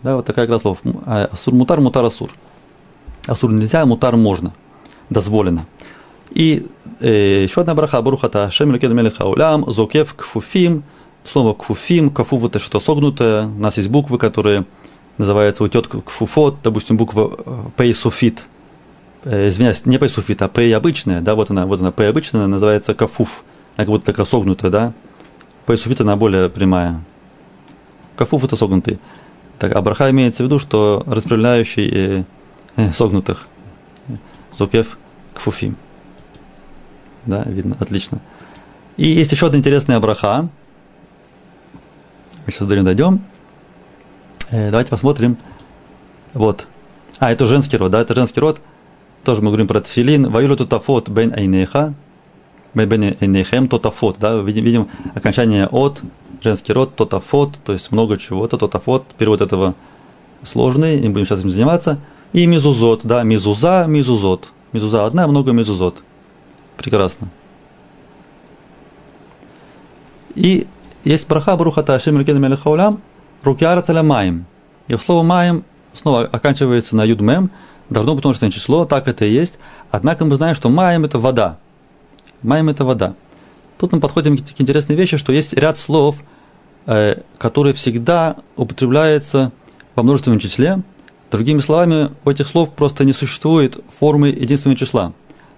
[0.02, 0.80] Да, вот такая игра слов.
[1.06, 2.32] А, асур мутар, мутар асур.
[3.28, 4.52] Асур нельзя, мутар можно.
[5.12, 5.68] Дозволено.
[6.32, 6.68] И
[7.02, 10.84] э, еще одна браха, барухата, шем лукед мелеха улям, зокев кфуфим,
[11.24, 14.66] слово кфуфим, кафув это что согнутое, у нас есть буквы, которые
[15.22, 18.44] называются утет кфуфот, допустим, буква э, пейсуфит,
[19.24, 22.94] э, извиняюсь, не пейсуфит, а пей обычная, да, вот она, вот она, пей обычная, называется
[22.94, 23.44] кафуф
[23.76, 24.94] она как будто такая согнутая, да?
[25.66, 27.02] Поясуфит она более прямая.
[28.16, 29.00] Кафуф это согнутый.
[29.60, 32.24] Так, а браха имеется в виду, что распределяющий э,
[32.76, 33.48] э, согнутых.
[34.58, 34.98] Зукев
[35.34, 35.78] кфуфим.
[37.26, 38.20] Да, видно, отлично.
[38.98, 40.50] И есть еще одна интересная браха.
[42.46, 43.24] Мы сейчас до нее дойдем.
[44.52, 45.38] Э, давайте посмотрим.
[46.34, 46.68] Вот.
[47.20, 48.62] А, это женский род, да, это женский род.
[49.24, 50.30] Тоже мы говорим про тфилин.
[50.30, 51.94] Ваюлю тутафот бен айнеха.
[52.74, 56.02] Нейхем тотафот, да, видим, видим окончание от,
[56.42, 59.76] женский род, тотафот, то есть много чего, это тотафот, перевод этого
[60.44, 62.00] сложный, не будем сейчас этим заниматься.
[62.32, 64.50] И мизузот, да, мизуза, мизузот.
[64.72, 66.02] Мизуза одна, много мизузот.
[66.78, 67.28] Прекрасно.
[70.36, 70.66] И
[71.04, 73.02] есть браха Бруха Ташим Рикена Мелехаулям,
[73.44, 74.46] Рукиара Целя Маем.
[74.88, 77.52] И слово Маем снова оканчивается на Юдмем,
[77.90, 79.60] должно быть множественное число, так это и есть.
[79.90, 81.58] Однако мы знаем, что Маем это вода.
[82.44, 83.14] Майм– это вода.
[83.78, 86.18] Тут мы подходим к интересной вещи, что есть ряд слов,
[86.86, 89.52] э, которые всегда употребляются
[89.96, 90.82] во множественном числе.
[91.30, 95.14] Другими словами, у этих слов просто не существует формы единственного числа.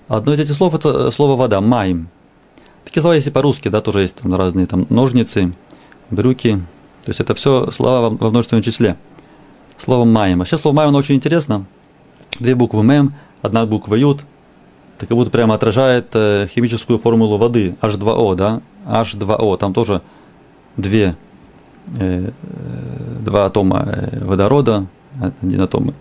[0.07, 2.09] Одно из этих слов– это слово «вода»– «майм».
[2.83, 5.53] Такие слова есть и по-русски, да, тоже есть там разные там ножницы,
[6.09, 6.61] брюки.
[7.03, 8.97] То есть это все слова во множественном числе.
[9.77, 10.39] Слово «майм».
[10.39, 11.65] Вообще слово «майм» оно очень интересно.
[12.39, 14.23] Две буквы «мэм», одна буква «ют»,
[14.97, 20.01] это как будто прямо отражает э, химическую формулу воды, H2O, да, H2O, там тоже
[20.77, 21.17] две,
[21.97, 22.31] э,
[23.19, 24.85] два атома э, водорода,
[25.19, 25.93] один атом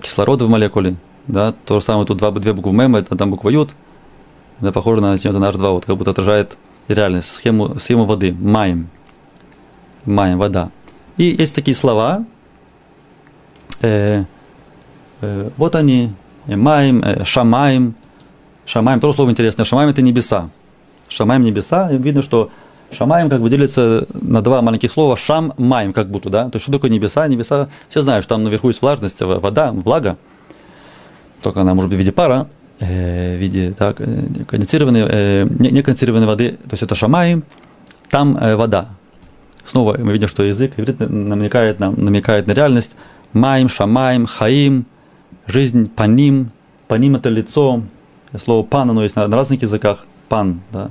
[0.00, 0.94] кислорода в молекуле,
[1.26, 3.70] да, то же самое тут два, две буквы это там буква Ют,
[4.60, 8.88] это похоже на чем-то на H2O, вот как будто отражает реальность, схему, схему воды, маем,
[10.06, 10.70] маем, вода.
[11.16, 12.24] И есть такие слова,
[13.82, 14.24] э,
[15.20, 16.12] э, вот они,
[16.46, 17.94] маем, э, шамаем,
[18.66, 19.64] Шамаем тоже слово интересное.
[19.64, 20.50] Шамаем это небеса.
[21.08, 21.90] Шамаем небеса.
[21.90, 22.50] И видно, что
[22.90, 25.16] Шамаем как бы делится на два маленьких слова.
[25.16, 26.44] Шам маем как будто, да.
[26.44, 27.26] То есть что такое небеса?
[27.26, 30.16] Небеса, все знают, что там наверху есть влажность, вода, влага.
[31.42, 32.48] Только она может быть в виде пара,
[32.80, 36.52] э, в виде так, э, конденсированной, э, неконденсированной воды.
[36.52, 37.44] То есть это шамаем,
[38.08, 38.88] там э, вода.
[39.64, 42.96] Снова мы видим, что язык иврит намекает, нам, намекает на реальность.
[43.32, 44.86] Маем, шамаем, хаим,
[45.46, 46.50] жизнь, паним.
[46.86, 47.82] Паним– это лицо.
[48.36, 50.06] Слово пан, оно есть на, на разных языках.
[50.28, 50.90] Пан, да.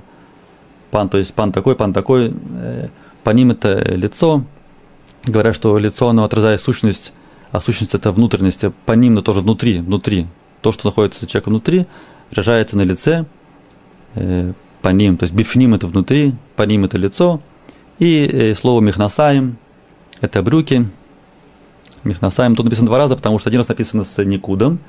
[0.91, 2.33] Пан, то есть пан такой, пан такой.
[2.59, 2.87] Э,
[3.23, 4.43] паним– это лицо.
[5.25, 7.13] Говорят, что лицо, оно отражает сущность,
[7.51, 8.65] а сущность– это внутренность.
[8.85, 10.25] Паним– это тоже внутри, внутри.
[10.61, 11.85] То, что находится человека внутри,
[12.31, 13.25] выражается на лице.
[14.15, 17.39] Э, паним, то есть бифним– это внутри, паним– это лицо–
[17.99, 19.57] и э, слово мехнасаем–
[20.21, 20.87] это брюки.
[22.03, 24.79] Мехнасаем тут написано два раза, потому что один раз написано с никудом,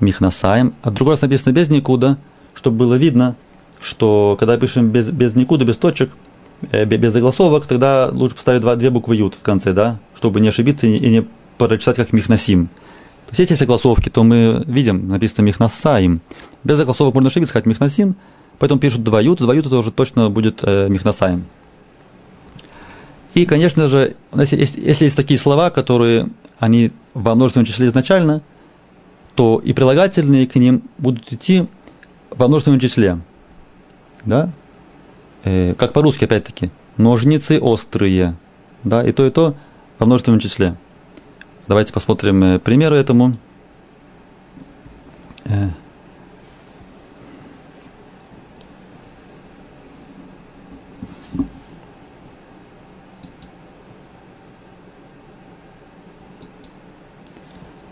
[0.00, 2.18] мехнасаем, а другой раз написано без никуда,
[2.54, 3.36] чтобы было видно,
[3.80, 6.10] что когда пишем без, без никуда, без точек,
[6.70, 10.48] э, без загласовок, тогда лучше поставить два, две буквы ют в конце, да, чтобы не
[10.48, 11.26] ошибиться и не
[11.58, 12.66] прочитать как мехнасим.
[12.66, 16.20] То есть если есть загласовки, то мы видим, написано мехнасаим.
[16.64, 18.16] Без загласовок можно ошибиться, сказать мехнасим,
[18.58, 21.44] поэтому пишут два ют, два ют это уже точно будет э, мехнасаим.
[23.34, 28.42] И, конечно же, если, если есть такие слова, которые они во множественном числе изначально,
[29.34, 31.66] то и прилагательные к ним будут идти
[32.30, 33.18] во множественном числе.
[34.24, 34.50] Да?
[35.44, 36.70] Э, как по-русски, опять-таки.
[36.98, 38.36] Ножницы острые.
[38.84, 39.02] Да?
[39.02, 39.56] И то, и то
[39.98, 40.76] во множественном числе.
[41.68, 43.32] Давайте посмотрим э, примеры этому.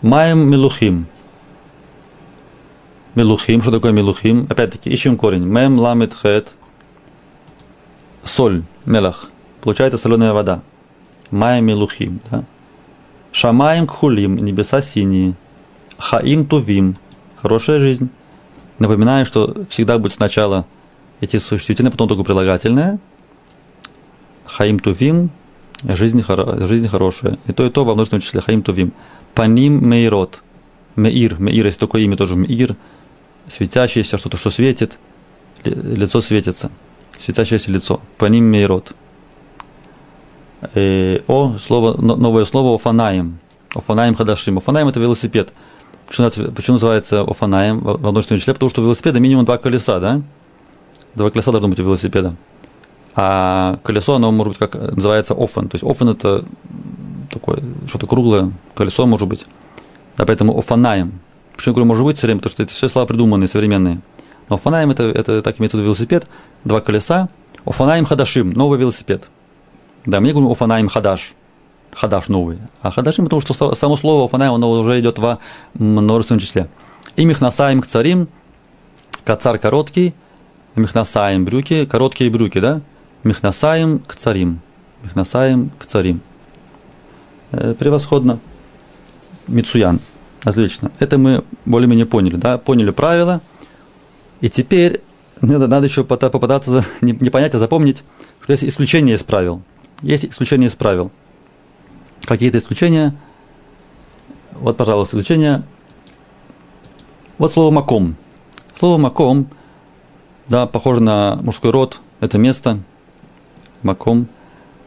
[0.01, 1.05] Маем милухим.
[3.13, 4.47] Милухим, что такое милухим?
[4.49, 5.43] Опять-таки, ищем корень.
[5.43, 6.53] Мем ламет хет.
[8.23, 9.29] Соль, мелах.
[9.61, 10.63] Получается соленая вода.
[11.29, 12.19] Маем милухим.
[12.31, 12.45] Да?
[13.31, 15.35] Шамаем кхулим, небеса синие.
[15.99, 16.95] Хаим тувим,
[17.39, 18.09] хорошая жизнь.
[18.79, 20.65] Напоминаю, что всегда будет сначала
[21.19, 22.97] эти существительные, потом только прилагательное.
[24.45, 25.29] Хаим тувим,
[25.83, 27.37] жизнь, жизнь хорошая.
[27.47, 28.41] И то, и то во множественном числе.
[28.41, 28.93] Хаим тувим.
[29.33, 30.41] Паним Мейрот.
[30.95, 31.39] Меир.
[31.39, 32.35] Меир есть такое имя тоже.
[32.35, 32.75] Меир.
[33.47, 34.99] Светящееся, что-то, что светит.
[35.63, 36.71] Лицо светится.
[37.17, 38.01] Светящееся лицо.
[38.17, 38.93] Паним Мейрот.
[40.73, 43.39] Э, о, слово, новое слово Офанаем.
[43.73, 44.57] Офанаем Хадашим.
[44.57, 45.53] Офанаем это велосипед.
[46.07, 48.53] Почему, почему называется Офанаем в множественном числе?
[48.53, 50.21] Потому что у велосипеда минимум два колеса, да?
[51.15, 52.35] Два колеса должно быть у велосипеда.
[53.15, 55.67] А колесо, оно может быть как называется офен.
[55.67, 56.45] То есть офен это
[57.29, 59.45] такое, что-то круглое, колесо может быть.
[60.17, 61.19] Да, поэтому офанаем.
[61.55, 64.01] Почему я говорю, может быть все время, потому что это все слова придуманные, современные.
[64.49, 66.27] Но офанаем это, это так имеется в виду велосипед,
[66.63, 67.29] два колеса.
[67.65, 69.29] Офанаем хадашим, новый велосипед.
[70.05, 71.33] Да, мне говорю офанаем хадаш.
[71.93, 72.59] Хадаш новый.
[72.81, 75.39] А хадашим, потому что само слово офанаем, оно уже идет во
[75.73, 76.67] множественном числе.
[77.15, 78.29] И михнасаем к царим,
[79.25, 80.13] кацар короткий,
[80.75, 82.81] михнасаем брюки, короткие брюки, да?
[83.23, 84.61] Михнасаем к царим.
[85.03, 86.21] Михнасаем к царим.
[87.51, 88.39] Э, превосходно.
[89.47, 89.99] Мицуян.
[90.43, 90.91] Отлично.
[90.99, 92.57] Это мы более-менее поняли, да?
[92.57, 93.41] Поняли правила.
[94.41, 95.01] И теперь
[95.41, 98.03] надо, надо еще попытаться не, не понять, а запомнить,
[98.41, 99.61] что есть исключения из правил.
[100.01, 101.11] Есть исключения из правил.
[102.23, 103.15] Какие-то исключения.
[104.53, 105.63] Вот, пожалуйста, исключения.
[107.37, 108.15] Вот слово маком.
[108.77, 109.47] Слово маком,
[110.47, 112.79] да, похоже на мужской род, это место,
[113.83, 114.27] маком.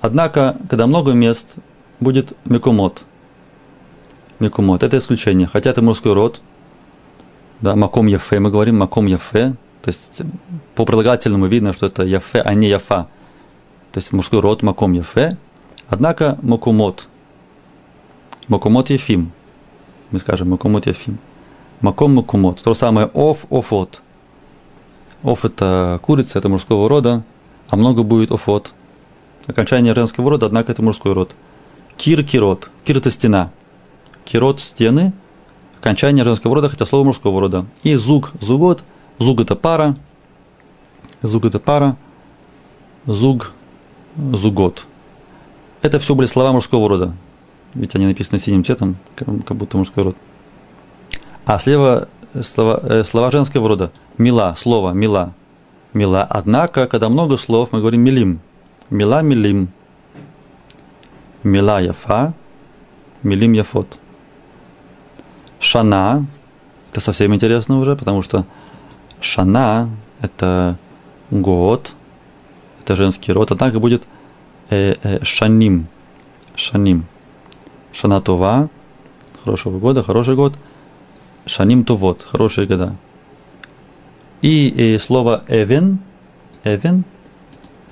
[0.00, 1.56] Однако, когда много мест,
[2.00, 3.04] будет мекумот.
[4.38, 4.82] Мекумот.
[4.82, 5.46] Это исключение.
[5.46, 6.40] Хотя это мужской род.
[7.60, 9.54] Да, маком яфе, мы говорим маком яфе.
[9.82, 10.22] То есть
[10.74, 13.08] по прилагательному видно, что это яфе, а не яфа.
[13.92, 15.38] То есть мужской род маком яфе.
[15.88, 17.08] Однако макумот.
[18.48, 19.32] Макумот яфим.
[20.10, 21.18] Мы скажем макумот яфим.
[21.80, 22.62] Маком макумот.
[22.62, 24.02] То же самое оф, офот.
[25.22, 27.22] Оф это курица, это мужского рода,
[27.68, 28.74] а много будет офот.
[29.46, 31.34] Окончание женского рода, однако это мужской род.
[31.96, 32.70] Кир, кирот.
[32.84, 33.50] Кир– это стена.
[34.24, 35.12] Кирот– стены.
[35.80, 37.66] Окончание женского рода, хотя слово мужского рода.
[37.82, 38.84] И зуг, зугот.
[39.18, 39.96] Зуг– это пара.
[41.22, 41.96] Зуг– это пара.
[43.06, 43.52] Зуг,
[44.16, 44.86] зугот.
[45.82, 47.14] Это все были слова мужского рода.
[47.74, 50.16] Ведь они написаны синим цветом, как будто мужской род.
[51.44, 52.08] А слева
[52.42, 53.90] слова, э, слова женского рода.
[54.16, 55.34] Мила, слово, мила.
[55.92, 56.26] Мила.
[56.28, 58.40] Однако, когда много слов, мы говорим милим.
[58.90, 59.68] Мила, милим.
[61.42, 62.34] Мила яфа,
[63.22, 63.98] милим яфот.
[65.58, 66.26] Шана,
[66.90, 68.44] это совсем интересно уже, потому что
[69.20, 69.88] Шана–
[70.20, 70.76] это
[71.30, 71.94] год,
[72.80, 74.04] это женский род, однако будет
[74.68, 75.86] э, э, шаним,
[76.54, 77.06] шаним.
[77.92, 78.68] Шана Това,
[79.42, 80.54] хорошего года, хороший год.
[81.46, 82.96] Шаним Тувот, хорошие года.
[84.42, 85.98] И, и слово Эвен,
[86.64, 87.04] Эвен,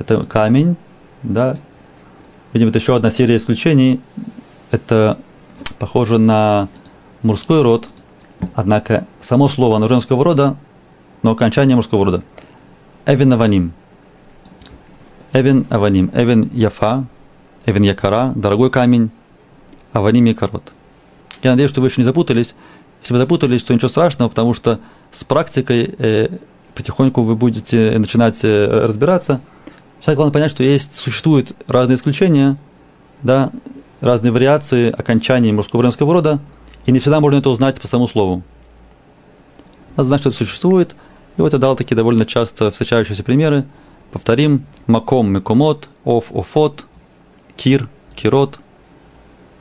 [0.02, 0.76] это камень,
[1.22, 1.56] да.
[2.52, 4.00] Видимо, это еще одна серия исключений.
[4.70, 5.18] Это
[5.78, 6.68] похоже на
[7.22, 7.88] мужской род,
[8.54, 10.56] однако само слово оно женского рода,
[11.22, 12.22] но окончание мужского рода.
[13.06, 13.72] Эвен Аваним.
[15.32, 16.10] Эвен Аваним.
[16.14, 17.06] Эвен Яфа.
[17.64, 18.32] Эвен Якара.
[18.34, 19.10] Дорогой камень.
[19.92, 20.72] Аваним Якарот.
[21.42, 22.54] Я надеюсь, что вы еще не запутались.
[23.02, 24.78] Если вы запутались, то ничего страшного, потому что
[25.10, 26.28] с практикой э,
[26.74, 29.40] потихоньку вы будете начинать э, разбираться.
[30.02, 32.56] Сейчас главное понять, что есть, существуют разные исключения,
[33.22, 33.52] да,
[34.00, 36.40] разные вариации окончаний мужского и женского рода,
[36.86, 38.42] и не всегда можно это узнать по самому слову.
[39.96, 40.96] Надо знать, что это существует.
[41.36, 43.64] И вот я дал такие довольно часто встречающиеся примеры.
[44.10, 44.66] Повторим.
[44.88, 46.84] Маком, мекомот, оф, офот,
[47.56, 48.58] кир, кирот.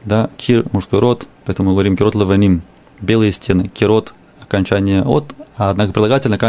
[0.05, 2.63] Да, кир, мужской род, поэтому мы говорим кирот лаваним,
[2.99, 3.67] белые стены.
[3.67, 6.39] Кирот, окончание от, а однако прилагательно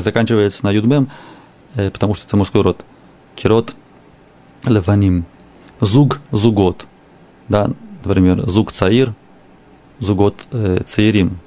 [0.00, 1.10] заканчивается, на юдмем,
[1.74, 2.84] э, потому что это мужской род.
[3.40, 3.74] Кирот
[4.66, 5.24] лаваним.
[5.80, 6.86] Зуг, зугот.
[7.48, 7.70] Да,
[8.04, 9.14] например, зуг цаир,
[9.98, 11.38] зугот э, цаирим.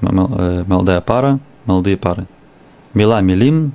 [0.00, 2.26] Молодая пара, молодые пары.
[2.92, 3.72] Мила милим,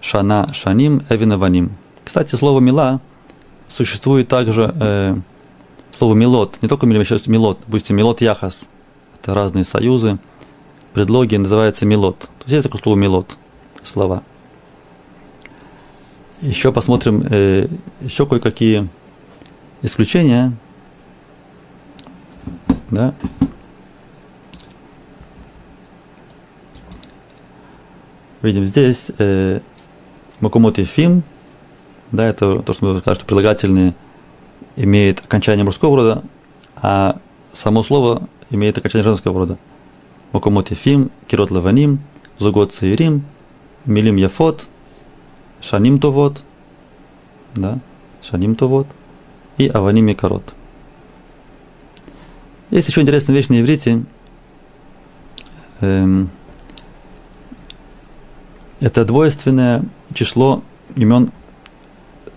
[0.00, 1.72] шана шаним, эвинаваним.
[2.06, 3.02] Кстати, слово мила
[3.68, 5.16] существует также э,
[5.98, 8.66] слово милот, не только милим, еще милот, допустим, милот яхас.
[9.20, 10.18] Это разные союзы,
[10.94, 12.18] предлоги, называется милот.
[12.20, 13.36] То есть есть такое слово милот,
[13.82, 14.22] слова.
[16.40, 17.66] Еще посмотрим, э,
[18.00, 18.88] еще кое-какие
[19.82, 20.52] исключения.
[22.90, 23.14] Да?
[28.42, 29.60] видим здесь э,
[30.40, 31.22] Макумот Ефим,
[32.12, 33.94] да, это то, что мы сказали, что прилагательные
[34.76, 36.22] имеет окончание мужского рода,
[36.76, 37.18] а
[37.52, 39.58] само слово имеет окончание женского рода.
[40.32, 42.00] Макумот Ефим, Кирот Лаваним,
[42.38, 43.24] Зугот Цаирим,
[43.84, 44.68] Милим Яфот,
[45.60, 46.42] Шаним Товот,
[47.54, 47.78] да,
[48.22, 48.86] Шаним Товот
[49.56, 50.54] и Аваним Якорот.
[52.70, 54.04] Есть еще интересная вещь на иврите.
[55.80, 56.30] Эм,
[58.80, 60.62] это двойственное число
[60.94, 61.30] имен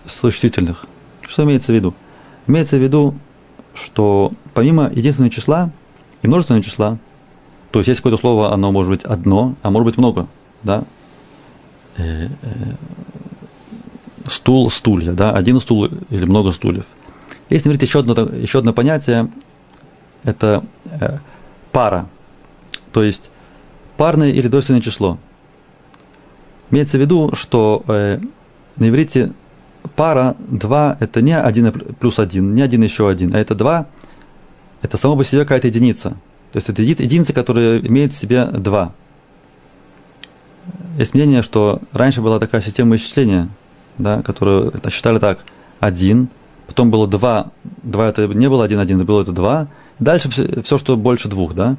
[0.06, 0.86] существительных.
[1.20, 1.94] Что имеется в виду?
[2.46, 3.14] Имеется в виду,
[3.74, 5.70] что помимо единственного числа
[6.22, 6.98] и множественного числа,
[7.70, 10.26] то есть есть какое-то слово, оно может быть одно, а может быть много,
[10.62, 10.84] да?
[14.26, 16.86] Стул, стулья, да, один стул или много стульев.
[17.50, 19.28] Есть, смотрите, еще одно, еще одно понятие,
[20.22, 21.18] это э,
[21.72, 22.06] пара,
[22.92, 23.30] то есть
[23.96, 25.18] парное или двойственное число–
[26.72, 28.18] Имеется в виду, что э,
[28.76, 29.32] на иврите
[29.94, 33.86] пара два это не один плюс один, не один еще один, а это два,
[34.80, 36.16] это само по себе какая-то единица.
[36.50, 38.94] То есть это единица, которая имеет в себе два.
[40.96, 43.48] Есть мнение, что раньше была такая система исчисления,
[44.02, 45.38] да, которую считали так,
[45.80, 46.28] один,
[46.66, 47.50] потом было два,
[47.82, 51.54] два это не было один, один, было это два, дальше все, все, что больше двух,
[51.54, 51.76] да.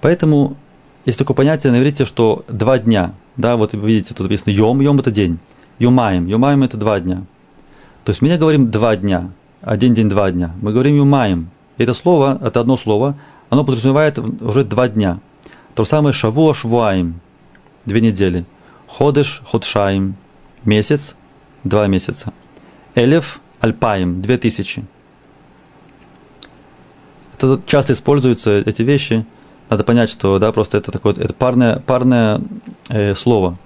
[0.00, 0.56] Поэтому
[1.04, 4.98] есть такое понятие на что два дня– да, вот вы видите, тут написано йом, йом
[4.98, 5.38] это день.
[5.78, 7.24] Юмаем, юмаем это два дня.
[8.04, 9.30] То есть мы не говорим два дня,
[9.62, 10.52] один день, два дня.
[10.60, 11.50] Мы говорим юмаем.
[11.78, 13.16] это слово, это одно слово,
[13.48, 15.20] оно подразумевает уже два дня.
[15.74, 17.20] То же самое шавуа, швуаем,
[17.86, 18.44] две недели.
[18.86, 20.16] Ходыш, ходшаем,
[20.64, 21.16] месяц,
[21.64, 22.32] два месяца.
[22.94, 24.84] Элев, альпаем, две тысячи.
[27.34, 29.24] Это часто используются эти вещи–
[29.72, 32.42] надо понять, что да, просто это такое, это парное, парное
[32.90, 33.56] э, слово.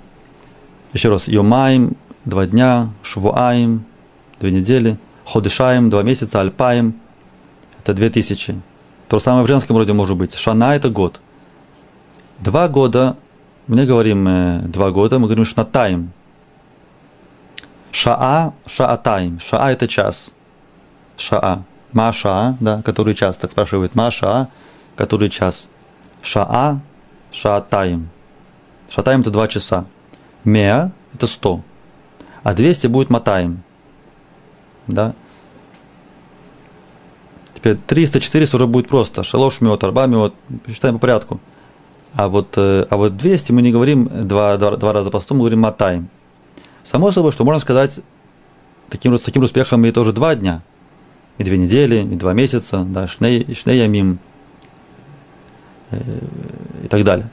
[0.93, 3.85] Еще раз, йомаем, два дня, швуаем,
[4.39, 6.95] две недели, ходышаем, два месяца, альпаем,
[7.81, 8.55] это две тысячи.
[9.09, 10.37] То же самое в женском роде может быть.
[10.37, 11.21] Шана– это год.
[12.39, 13.17] Два года,
[13.67, 16.13] мы не говорим э, два года, мы говорим шнатаем.
[17.93, 19.41] Шаа, шаатаем.
[19.41, 20.31] Шаа– это час.
[21.17, 21.63] Шаа.
[21.93, 23.95] Маша, да, который час, так спрашивает.
[23.95, 24.49] Маша,
[24.97, 25.69] который час.
[26.23, 26.81] Шаа,
[27.33, 28.11] шаатаим.
[28.89, 29.87] Шатаим это два часа.
[30.45, 31.63] Меа это сто.
[32.43, 33.63] А 200 будет матаем.
[34.87, 35.15] Да?
[37.55, 39.25] Теперь 300, 400 уже будет просто.
[39.25, 40.35] Шалош мед, арба мед.
[40.69, 41.41] Считаем по порядку.
[42.15, 45.35] А вот, э, а вот 200 мы не говорим два, два, два раза по 100,
[45.35, 46.09] мы говорим матаем.
[46.87, 48.01] Само собой, что можно сказать
[48.89, 50.63] таким, с таким успехом и тоже два дня,
[51.39, 54.21] и две недели, и два месяца, да, шней, шней ямим,
[55.91, 55.99] Э,
[56.83, 57.29] и так далее.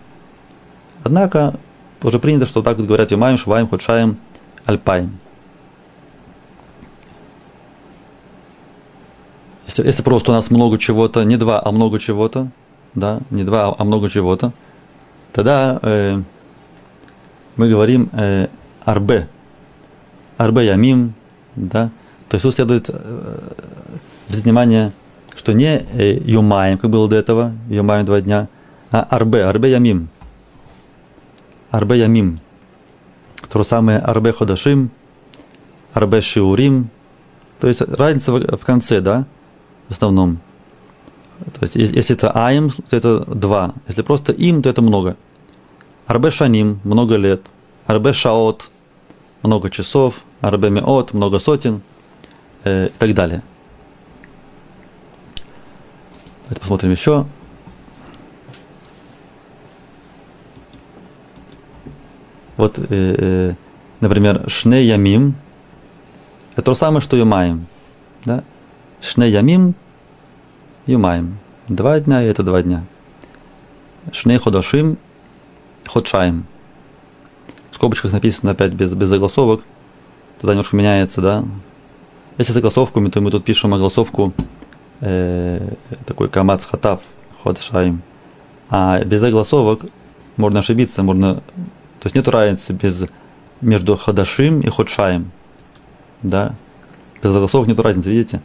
[1.03, 1.55] Однако
[2.01, 4.17] уже принято, что так говорят Юмаем, Шваем, Ходшаем,
[4.65, 5.17] Альпаем.
[9.65, 12.49] Если, если просто у нас много чего-то, не два, а много чего-то,
[12.93, 14.53] да, не два, а много чего-то,
[15.31, 16.21] тогда э,
[17.55, 18.49] мы говорим э,
[18.85, 19.27] арбе,
[20.43, 21.13] арбе ямим,
[21.55, 21.89] да,
[22.27, 23.39] то есть тут следует э,
[24.27, 24.91] внимание,
[25.35, 28.49] что не э, юмаем, как было до этого, юмаем два дня,
[28.91, 30.09] а арбе, арбе ямим,
[31.71, 32.39] арбе ямим,
[33.49, 34.91] то же самое арбе ходашим,
[35.93, 36.89] арбе шиурим,
[37.59, 39.25] то есть разница в конце, да,
[39.87, 40.39] в основном.
[41.53, 43.73] То есть, если это аим, то это два.
[43.87, 45.15] Если просто им, то это много.
[46.05, 47.41] Арбе шаним, много лет.
[47.85, 48.69] Арбе шаот,
[49.43, 50.23] много часов.
[50.41, 51.81] Арбе меот, много сотен.
[52.63, 53.41] Э, и так далее.
[56.43, 57.25] Давайте посмотрим еще.
[62.57, 63.53] Вот, э, э,
[63.99, 65.35] например, шне ямим.
[66.53, 67.67] Это то же самое, что юмаем.
[68.25, 68.43] Да?
[69.01, 69.75] Шне ямим,
[70.85, 71.39] юмаем.
[71.67, 72.83] Два дня, и это два дня.
[74.11, 74.97] Шне ходашим,
[75.85, 76.45] ходшаем.
[77.73, 79.61] В скобочках написано опять без, без заголосовок.
[80.39, 81.43] Тогда немножко меняется, да.
[82.37, 84.31] Если заголосовками, то мы тут пишем огласовку
[85.01, 85.73] э,
[86.05, 87.01] такой камац хатав,
[87.43, 88.03] ходшаем.
[88.69, 89.87] А без заголосовок
[90.37, 91.37] можно ошибиться, можно...
[91.99, 93.05] То есть нет разницы без,
[93.59, 95.31] между ходашим и ходшаем.
[96.21, 96.53] Да.
[97.23, 98.43] Без заголосовок нет разницы, видите?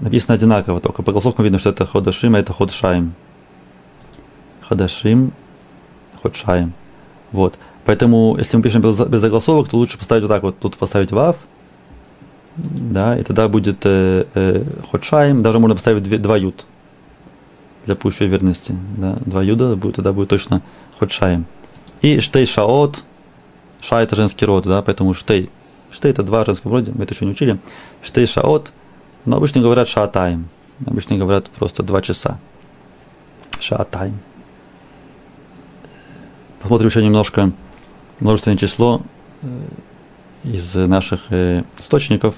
[0.00, 3.14] написано одинаково, только по голосовкам видно, что это Ходашим, а это Ходшаим.
[4.60, 5.32] Ходашим,
[6.22, 6.72] Ходшаим.
[7.32, 7.58] Вот.
[7.86, 11.12] Поэтому, если мы пишем без, без заголосовок, то лучше поставить вот так вот, тут поставить
[11.12, 11.36] вав,
[12.56, 16.66] да, и тогда будет э, э, Ходшаим, даже можно поставить две, два ют
[17.86, 20.62] для пущей верности, да, два юда, будет, тогда будет точно
[20.98, 21.46] Ходшаим.
[22.02, 23.02] И Штей Шаот,
[23.80, 25.50] Ша это женский род, да, поэтому Штей.
[25.90, 27.58] Штей это два женских рода, мы это еще не учили.
[28.02, 28.72] Штей Шаот–
[29.26, 30.48] но обычно говорят шаатаем.
[30.86, 32.38] Обычно говорят просто два часа.
[33.60, 34.20] Шаатаем.
[36.60, 37.52] Посмотрим еще немножко
[38.20, 39.02] множественное число
[39.42, 39.46] э,
[40.44, 42.34] из наших э, источников.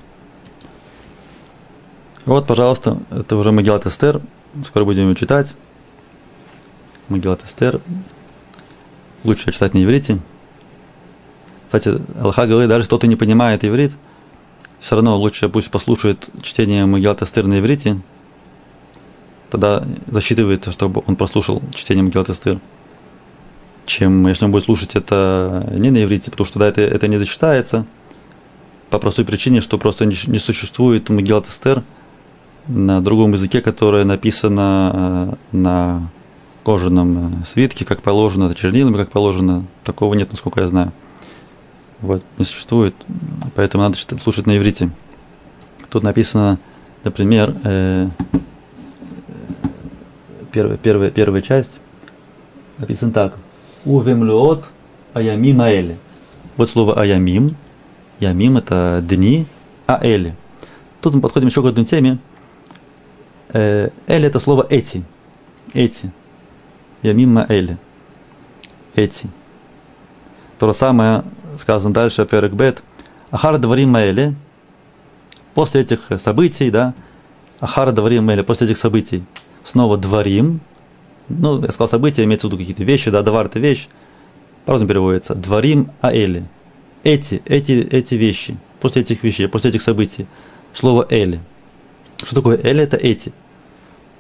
[2.25, 4.21] Вот, пожалуйста, это уже Магеллат Эстер.
[4.65, 5.55] Скоро будем его читать.
[7.09, 7.81] Магеллат Эстер.
[9.25, 10.19] Лучше читать на иврите.
[11.67, 13.95] Кстати, Аллаха говорит, даже кто-то не понимает иврит–
[14.81, 18.01] все равно лучше пусть послушает чтение Магилат Эстер на иврите,
[19.51, 22.61] тогда засчитывается, чтобы он прослушал чтение Магилат Эстер,
[23.89, 27.19] чем если он будет слушать это не на иврите, потому что тогда это, это не
[27.19, 27.87] засчитается,
[28.91, 31.83] по простой причине, что просто не, не существует Магилат Эстер
[32.69, 36.11] на другом языке, которое написано э, на
[36.63, 39.65] кожаном э, свитке, как положено, чернилами, как положено.
[39.85, 40.93] Такого нет, насколько я знаю.
[42.01, 42.95] Вот, не существует,
[43.55, 44.91] поэтому надо слушать на иврите.
[45.91, 46.59] Тут написано,
[47.05, 48.09] например, э,
[50.53, 51.79] первая, первая, первая часть,
[52.79, 53.35] написано так.
[53.85, 54.69] Увемлюот
[55.15, 55.99] аямим аэли.
[56.57, 57.51] Вот слово аямим.
[58.21, 59.47] Ямим– это дни,
[59.87, 60.35] а эли.
[61.01, 62.19] Тут мы подходим еще к одной теме.
[63.53, 65.05] Э, эли– это слово эти.
[65.73, 66.11] Эти.
[67.03, 67.79] Ямим эли.
[68.97, 69.29] Эти.
[70.59, 71.23] То же самое
[71.59, 72.83] сказано дальше, Перек Бет,
[73.31, 74.35] Ахар Дварим Мэли,
[75.55, 76.95] после этих событий, да,
[77.61, 79.25] Ахар Дварим Мэли, после этих событий,
[79.65, 80.61] снова Дворим,
[81.29, 83.89] ну, я сказал события, имеется в виду какие-то вещи, да, Давар это вещь,
[84.65, 86.45] по-разному переводится, Дворим Аэли,
[87.05, 90.27] эти, эти, эти вещи, после этих вещей, после этих событий,
[90.75, 91.41] слово Эли.
[92.23, 92.83] Что такое Эли?
[92.83, 93.33] Это эти.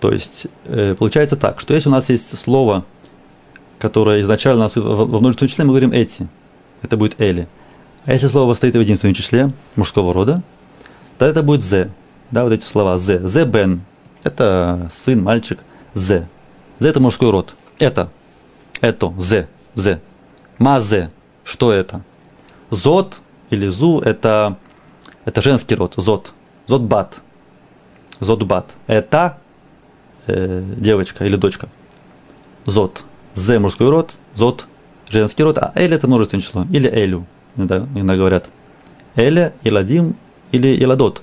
[0.00, 2.84] То есть, э, получается так, что если у нас есть слово,
[3.78, 6.28] которое изначально во множественном числе, мы говорим эти–
[6.82, 7.48] это будет Эли.
[8.04, 10.42] А если слово стоит в единственном числе мужского рода,
[11.18, 11.90] то это будет Зе.
[12.30, 13.26] Да, вот эти слова Зе.
[13.26, 13.82] Зе Бен.
[14.22, 15.58] Это сын, мальчик.
[15.94, 16.28] Зе.
[16.78, 17.54] Зе это мужской род.
[17.78, 18.10] Это.
[18.80, 19.12] Это.
[19.18, 19.48] Зе.
[19.74, 20.00] Зе.
[20.58, 21.10] Мазе.
[21.44, 22.02] Что это?
[22.70, 23.20] Зот
[23.50, 24.58] или Зу это,
[25.24, 25.94] это женский род.
[25.96, 26.32] Зот.
[26.66, 27.20] Зотбат.
[28.20, 28.74] Зотбат.
[28.86, 29.38] Это
[30.26, 31.68] э, девочка или дочка.
[32.66, 33.04] Зот.
[33.34, 34.18] Зе мужской род.
[34.34, 34.66] Зот
[35.10, 37.26] женский род, а Эль это множественное число, или Элю,
[37.56, 38.48] иногда, иногда говорят.
[39.16, 40.16] Эля, Иладим
[40.52, 41.22] или Иладот.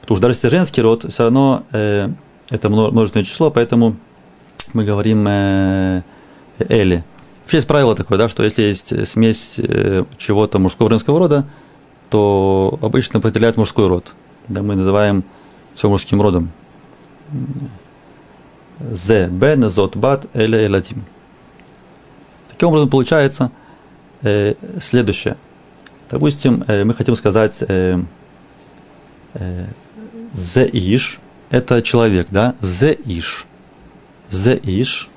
[0.00, 2.08] Потому что даже если женский род, все равно э,
[2.50, 3.96] это множественное число, поэтому
[4.76, 6.02] мы говорим э,
[6.58, 7.02] Эли.
[7.42, 11.46] Вообще есть правило такое, да, что если есть смесь э, чего-то мужского и женского рода,
[12.10, 14.12] то обычно определяют мужской род.
[14.48, 15.24] Да, мы называем
[15.74, 16.50] все мужским родом.
[18.92, 21.04] Зе, бен, зот, бат, эля, эладим.
[22.48, 23.50] Таким образом, получается,
[24.22, 25.36] э, следующее.
[26.10, 27.98] Допустим, э, мы хотим сказать э,
[29.34, 29.66] э,
[30.34, 31.18] «зеиш»–
[31.50, 32.54] это человек, да?
[32.60, 33.46] «Зеиш».
[34.30, 35.08] «Зеиш».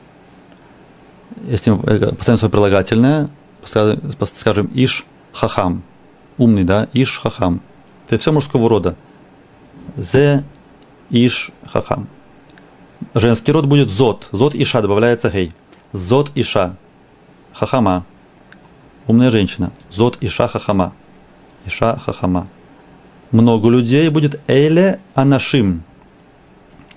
[1.46, 3.30] Если мы э, поставим свое прилагательное,
[3.64, 5.84] скажем «иш хахам»,
[6.38, 6.88] умный, да?
[6.94, 7.62] «Иш хахам».
[8.08, 8.96] Это все мужского рода.
[9.96, 10.44] «Зе
[11.10, 12.08] иш хахам».
[13.14, 14.30] Женский род будет «зот».
[14.32, 15.52] «Зот иша» добавляется «гей».
[15.94, 16.76] «Зот иша».
[17.54, 18.06] Хахама
[19.10, 19.72] умная женщина.
[19.90, 20.94] Зот Иша Хахама.
[21.66, 22.48] Иша Хахама.
[23.32, 25.84] Много людей будет Эйле Анашим.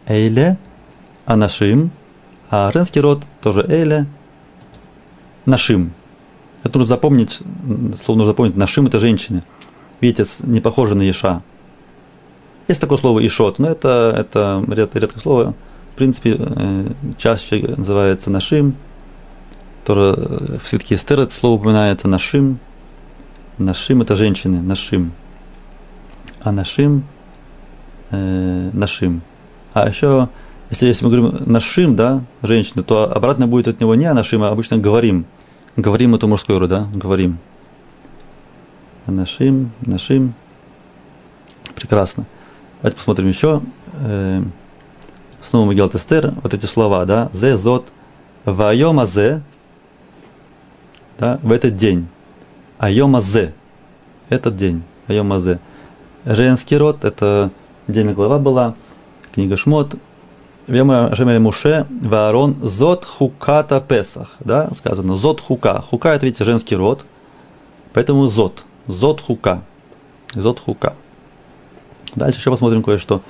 [0.07, 0.59] Эйле
[1.25, 1.91] Анашим.
[2.53, 4.07] А женский род тоже Эйле
[5.47, 5.93] Нашим.
[6.63, 7.41] Это нужно запомнить,
[8.05, 9.43] слово нужно запомнить, Нашим это женщины.
[10.03, 11.43] Видите, не похоже на Иша.
[12.69, 15.55] Есть такое слово Ишот, но это, это редкое, редкое слово.
[15.95, 18.77] В принципе, э, чаще называется Нашим
[19.85, 22.59] тоже э, в свитке Эстер это слово упоминается нашим.
[23.57, 25.13] Нашим это женщины, нашим.
[26.43, 27.05] А нашим,
[28.11, 29.23] э, нашим.
[29.73, 30.29] А еще,
[30.73, 34.49] если, если мы говорим нашим, да, женщины, то обратно будет от него не нашим, а
[34.49, 35.27] обычно говорим.
[35.77, 37.39] Говорим это мужской род, да, говорим.
[39.07, 40.33] Нашим, нашим.
[41.75, 42.25] Прекрасно.
[42.81, 43.61] Давайте посмотрим еще.
[44.01, 44.43] Э,
[45.43, 47.93] снова Мегилат Эстер, вот эти слова, да, зе, зот,
[48.47, 49.43] вайома зе,
[51.19, 52.09] да, в этот день.
[52.79, 53.53] Айомазе.
[54.31, 54.83] Этот день.
[55.07, 55.59] Айомазе.
[56.25, 57.51] Женский род, это
[57.87, 58.75] отдельная глава была,
[59.33, 59.97] книга Шмот.
[60.69, 64.37] Вема Шемель Муше, Ваарон, Зот Хуката Песах.
[64.41, 65.83] Да, сказано, Зот Хука.
[65.83, 67.05] Хука это, видите, женский род,
[67.93, 68.65] поэтому Зот.
[68.87, 69.63] Зот Хука.
[70.33, 70.95] Зот Хука.
[72.15, 73.23] Дальше еще посмотрим кое-что.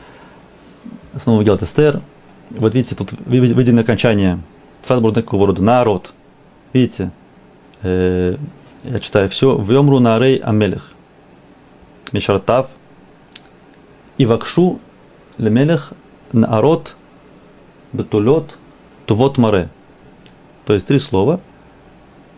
[1.22, 2.00] Снова делает Эстер.
[2.50, 4.40] Вот видите, тут выведено окончание.
[4.82, 5.62] Сразу можно такого рода.
[5.62, 6.12] Народ.
[6.72, 7.12] Видите,
[7.82, 8.36] э,
[8.84, 10.92] я читаю все, «Вемру нарей амелех».
[12.12, 12.68] Мишартав.
[14.18, 14.80] И вакшу
[15.38, 15.92] лемелех
[16.32, 16.96] наарот
[17.92, 18.56] бетулет
[19.06, 19.68] тувот маре.
[20.64, 21.40] То есть три слова.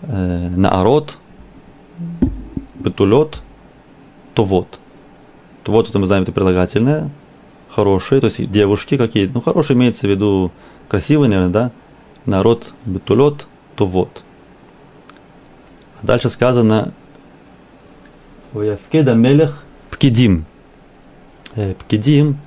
[0.03, 1.19] Э, наарот,
[2.75, 3.43] бетулет,
[4.35, 4.81] тувот.
[5.63, 7.11] Тувот, это мы знаем, это прилагательное.
[7.71, 10.53] Хорошие, то есть девушки какие Ну, хорошие имеется в виду
[10.89, 11.71] красивые, наверное, да?
[12.27, 13.47] Народ, бетулет,
[13.77, 14.25] тувот.
[16.03, 16.93] Дальше сказано
[18.53, 20.45] Ваявкеда Мелех Пкидим.
[21.55, 22.39] Пкидим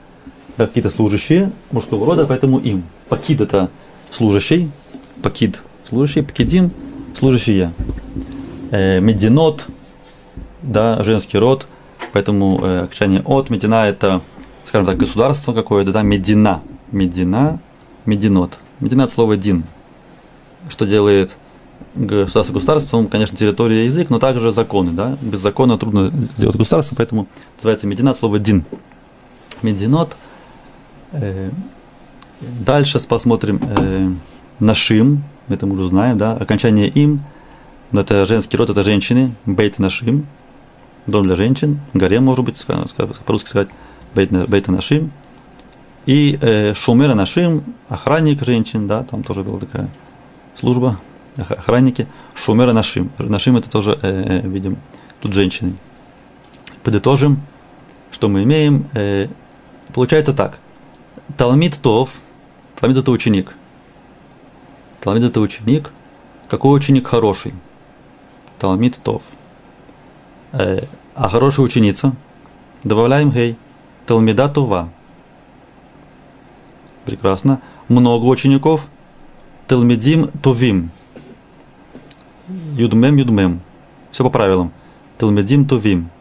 [0.57, 2.83] да, какие-то служащие мужского рода, поэтому им.
[3.09, 3.69] Пакид это
[4.11, 4.69] служащий,
[5.23, 6.71] пакид служащий, пкидим
[7.17, 7.71] служащие.
[8.71, 9.65] Э, мединот,
[10.61, 11.67] да, женский род,
[12.13, 14.21] поэтому э, окончание от, медина это,
[14.65, 17.59] скажем так, государство какое-то, да, медина, медина,
[18.05, 18.59] мединот.
[18.79, 19.63] Медина от слова дин,
[20.69, 21.35] что делает
[21.95, 24.91] государство государством, конечно, территория язык, но также законы.
[24.91, 25.17] Да?
[25.21, 28.65] Без закона трудно сделать государство, поэтому называется мединат слово дин.
[29.61, 30.15] Мединот.
[31.13, 31.49] Э,
[32.41, 34.09] дальше посмотрим э,
[34.59, 37.21] нашим, это уже знаем, да, окончание им,
[37.91, 40.27] но это женский род, это женщины, бейт нашим,
[41.05, 42.63] дом для женщин, гарем, может быть,
[43.25, 43.69] по-русски сказать,
[44.13, 45.11] бейт, бейт нашим.
[46.05, 49.89] И э, шумера нашим, охранник женщин, да, там тоже была такая
[50.55, 50.99] служба,
[51.35, 53.11] охранники, шумера нашим.
[53.17, 54.77] Нашим это тоже, э, э, видим,
[55.19, 55.75] тут женщины.
[56.83, 57.41] Подытожим,
[58.11, 58.87] что мы имеем.
[58.93, 59.27] Э,
[59.93, 60.59] получается так.
[61.35, 62.11] Талмит Тов,
[62.79, 63.55] Талмит это ученик.
[65.01, 65.91] Талмит это ученик.
[66.47, 67.53] Какой ученик хороший?
[68.59, 69.23] Талмит Тов.
[70.51, 70.81] Э,
[71.15, 72.15] а хорошая ученица?
[72.83, 73.57] Добавляем гей.
[74.05, 74.89] Талмида Това.
[77.05, 77.61] Прекрасно.
[77.87, 78.87] Много учеников.
[79.67, 80.91] Талмидим Тувим.
[82.75, 83.61] Юдмем, Юдмем.
[84.11, 84.71] Все по правилам.
[85.17, 86.11] Талмедим, Тувим.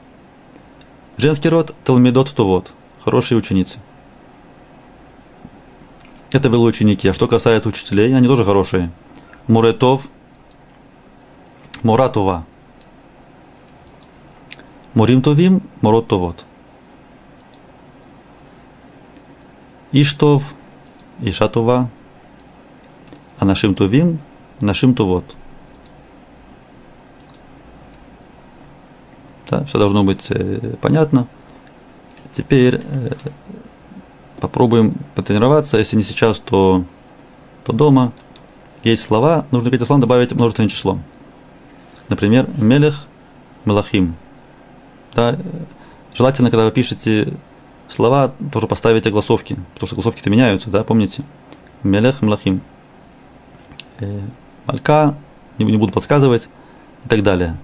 [1.19, 2.73] Женский род Талмедот, Тувот.
[3.05, 3.79] Хорошие ученицы.
[6.33, 7.09] Это были ученики.
[7.09, 8.91] А что касается учителей, они тоже хорошие.
[9.47, 10.09] Муретов,
[11.83, 12.45] Муратова.
[14.95, 16.45] Мурим Тувим, Мурот Тувот.
[19.93, 20.55] Иштов,
[21.21, 21.91] Ишатова,
[23.39, 24.19] а нашим Тувим,
[24.61, 25.37] нашим Тувот.
[29.51, 31.29] Да, все должно быть э, понятно.
[32.33, 33.11] Теперь э,
[34.41, 35.79] попробуем потренироваться.
[35.79, 36.85] Если не сейчас, то,
[37.65, 38.13] то дома.
[38.83, 40.99] Есть слова, нужно к этим словам добавить множественное число.
[42.09, 43.07] Например, мелех,
[43.65, 44.15] мелахим.
[45.15, 45.37] Да, э,
[46.15, 47.33] желательно, когда вы пишете
[47.89, 51.25] слова, тоже поставить огласовки, потому что огласовки-то меняются, да, помните?
[51.83, 52.61] Мелех, мелахим.
[54.67, 55.17] Малька,
[55.59, 56.49] не, не буду подсказывать,
[57.05, 57.57] и так далее.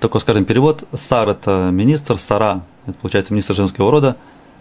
[0.00, 0.84] Такой, скажем, перевод.
[0.92, 4.16] Сар– это министр, Сара– это, получается, министр женского рода.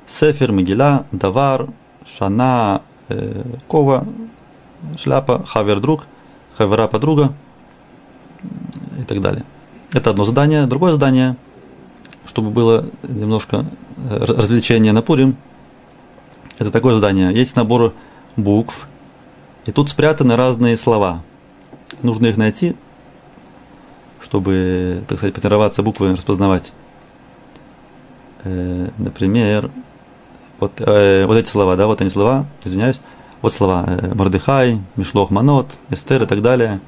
[0.08, 1.68] Сефер, Мигеля, Давар,
[2.06, 4.08] Шана, э, Кова,
[5.02, 6.06] шляпа, Хавер– друг,
[6.58, 7.34] Хавера– подруга
[9.00, 9.44] и так далее.
[9.94, 10.66] Это одно задание.
[10.68, 11.36] Другое задание,
[12.26, 13.66] чтобы было немножко
[14.10, 15.36] э, развлечения на Пурим,
[16.58, 17.34] это такое задание.
[17.34, 17.94] Есть набор
[18.38, 18.88] букв,
[19.66, 21.22] и тут спрятаны разные слова.
[22.02, 22.76] Нужно их найти,
[24.22, 26.72] чтобы, так сказать, потренироваться буквы распознавать.
[28.44, 29.72] Э, например,
[30.66, 33.00] вот, э, вот эти слова, да, вот они слова, извиняюсь,
[33.42, 36.80] вот слова э, Мордыхай, Мишлох Манот, Эстер и так далее.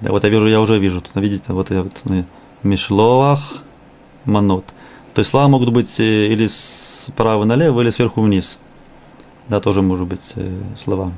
[0.00, 2.24] Да, вот я вижу, я уже вижу, тут видите, вот, вот э,
[2.62, 3.40] Мишлох
[4.24, 4.64] Манот.
[5.14, 8.58] То есть слова могут быть э, или справа налево, или сверху вниз.
[9.48, 11.12] Да, тоже может быть э, слова.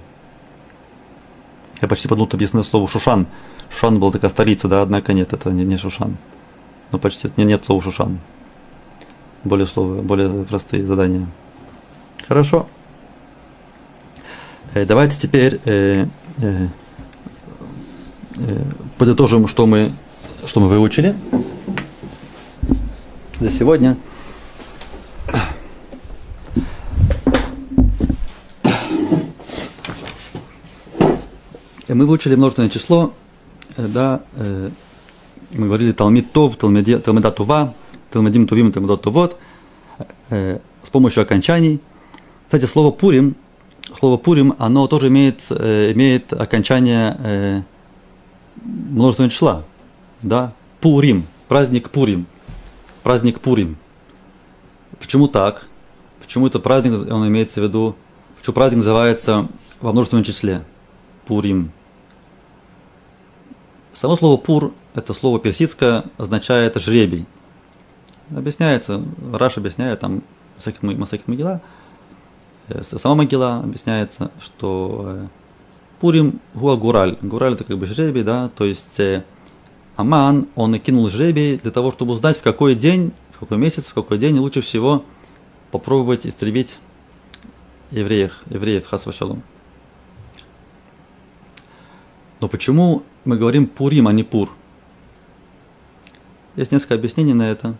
[1.81, 3.27] Я почти подумал, написано слово Шушан.
[3.71, 6.17] Шушан была такая столица, да, однако нет, это не, не Шушан.
[6.93, 8.19] Но почти нет, нет слова Шушан.
[9.45, 11.27] Более слова, более простые задания.
[12.27, 12.67] Хорошо.
[14.73, 16.07] Э, давайте теперь э,
[16.41, 16.69] э,
[18.37, 18.63] э,
[18.97, 19.93] подытожим, что мы,
[20.47, 21.15] что мы выучили
[23.41, 23.97] за сегодня.
[31.89, 33.13] Мы выучили множественное число,
[33.77, 34.71] э, да, э,
[35.51, 37.75] мы говорили Талмит Тов, Талмида Тува,
[38.11, 39.37] Талмидим Тувим, Тувот,
[40.31, 41.81] э, с помощью окончаний.
[42.45, 43.37] Кстати, слово Пурим,
[43.99, 47.65] слово Пурим, оно тоже имеет, имеет окончание
[48.63, 49.65] множественного числа,
[50.23, 52.27] да, Пурим, праздник Пурим,
[53.03, 53.77] праздник Пурим.
[55.01, 55.67] Почему так?
[56.21, 57.97] Почему это праздник, он имеется в виду,
[58.39, 59.49] почему праздник называется
[59.81, 60.65] во множественном числе?
[61.27, 61.73] Пурим.
[63.93, 67.27] Само слово пур, это слово персидское, означает жребий.
[68.35, 70.23] Объясняется, Раш объясняет, там
[70.83, 71.61] Масакит Могила, э,
[72.83, 75.27] сама Могила объясняется, что э,
[76.01, 77.17] Пурим гуа гураль.
[77.23, 79.25] Гураль это как бы жребий, да, то есть э,
[79.97, 83.87] Аман, он и кинул жребий для того, чтобы узнать, в какой день, в какой месяц,
[83.87, 85.05] в какой день лучше всего
[85.71, 86.79] попробовать истребить
[87.91, 89.43] евреев, евреев Хасвашалом.
[92.41, 94.51] Но почему мы говорим Пурим, а не Пур?
[96.57, 97.75] Есть несколько объяснений на это.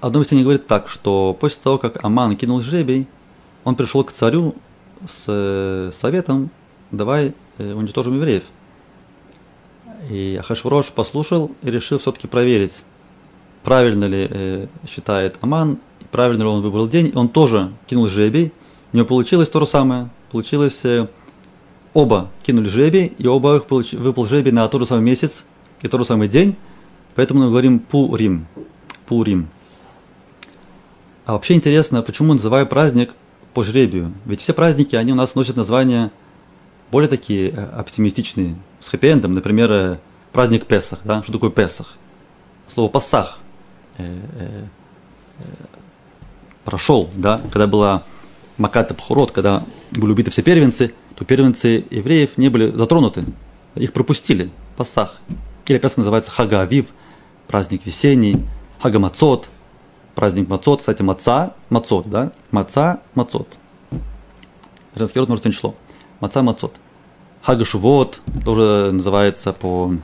[0.00, 3.06] Одно объяснение говорит так, что после того, как Аман кинул жребий,
[3.64, 4.54] он пришел к царю
[5.06, 6.50] с э, советом,
[6.90, 8.44] давай э, уничтожим евреев.
[10.08, 12.84] И Ахашврош послушал и решил все-таки проверить,
[13.62, 15.78] правильно ли э, считает Аман,
[16.10, 17.12] правильно ли он выбрал день.
[17.14, 18.52] Он тоже кинул жребий,
[18.92, 20.10] у него получилось то же самое.
[20.30, 20.84] Получилось
[21.92, 25.44] оба кинули жребий, и оба их выпал жребий на тот же самый месяц
[25.82, 26.56] и тот же самый день,
[27.14, 28.46] поэтому мы говорим Пурим.
[29.06, 29.48] Пурим.
[31.26, 33.10] А вообще интересно, почему называю праздник
[33.54, 34.12] по жребию?
[34.24, 36.10] Ведь все праздники, они у нас носят названия
[36.90, 39.98] более такие э, оптимистичные, с хэппи Например, э,
[40.32, 41.00] праздник Песах.
[41.04, 41.22] Да?
[41.22, 41.96] Что такое Песах?
[42.68, 43.38] Слово Пасах.
[43.98, 44.64] Э,
[46.64, 47.40] прошел, да?
[47.50, 48.02] когда была
[48.58, 53.24] Маката Пхурот, когда были убиты все первенцы– то первенцы евреев не были затронуты,
[53.74, 55.20] их пропустили, Пасах.
[55.66, 56.86] Или Песах называется Хага Авив,
[57.46, 58.42] праздник весенний,
[58.80, 59.50] Хага Мацот,
[60.14, 63.58] праздник Мацот, кстати, Маца, Мацот, да, Маца, Мацот.
[64.94, 65.74] Женский род может число.
[66.20, 66.74] Маца, Мацот.
[67.42, 69.94] Хага Шувот тоже называется по,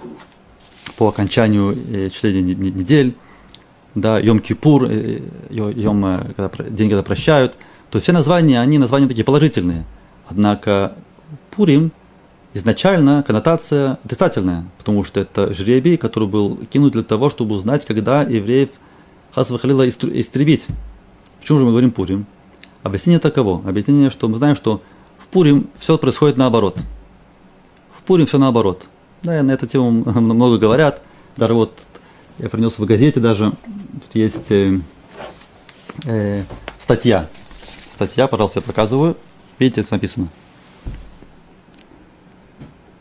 [0.96, 3.14] по окончанию э, числения недель.
[3.94, 7.52] Да, Йом Кипур, э, Йом, э, когда, день, когда прощают.
[7.90, 9.84] То есть все названия, они названия такие положительные.
[10.26, 10.94] Однако
[11.50, 11.92] Пурим
[12.54, 18.22] изначально коннотация отрицательная, потому что это жребий, который был кинут для того, чтобы узнать, когда
[18.22, 18.70] евреев
[19.36, 20.64] Хасвахалила истребить.
[21.38, 22.24] Почему же мы говорим Пурим?
[22.82, 23.68] Объяснение таково.
[23.68, 24.80] Объяснение, что мы знаем, что
[25.18, 26.78] в Пурим все происходит наоборот.
[27.92, 28.86] В Пурим все наоборот.
[29.22, 31.02] Да, на эту тему много говорят.
[31.36, 31.78] Даже вот
[32.38, 33.52] я принес в газете даже,
[34.04, 34.80] тут есть э,
[36.06, 36.44] э,
[36.80, 37.28] статья.
[37.92, 39.18] Статья, пожалуйста, я показываю.
[39.58, 40.28] Видите, это написано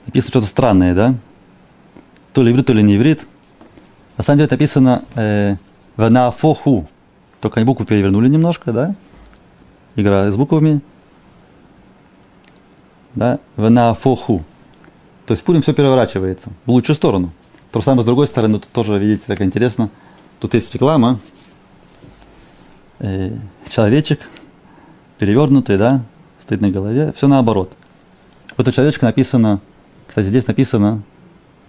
[0.05, 1.15] написано что-то странное, да?
[2.33, 3.25] То ли иврит, то ли не иврит.
[4.17, 5.55] На самом деле написано э,
[5.97, 6.87] «ванафоху».
[7.41, 8.95] Только они букву перевернули немножко, да?
[9.95, 10.81] Игра с буквами.
[13.13, 13.39] Да?
[13.55, 14.43] «Ванафоху».
[15.25, 17.31] То есть Пурим все переворачивается в лучшую сторону.
[17.71, 19.89] То же самое с другой стороны, тут тоже, видите, так интересно.
[20.39, 21.19] Тут есть реклама.
[22.99, 23.35] Э,
[23.69, 24.21] человечек
[25.17, 26.03] перевернутый, да,
[26.43, 27.11] стоит на голове.
[27.15, 27.71] Все наоборот.
[28.55, 29.61] В этой человечке написано
[30.15, 31.03] кстати, здесь написано,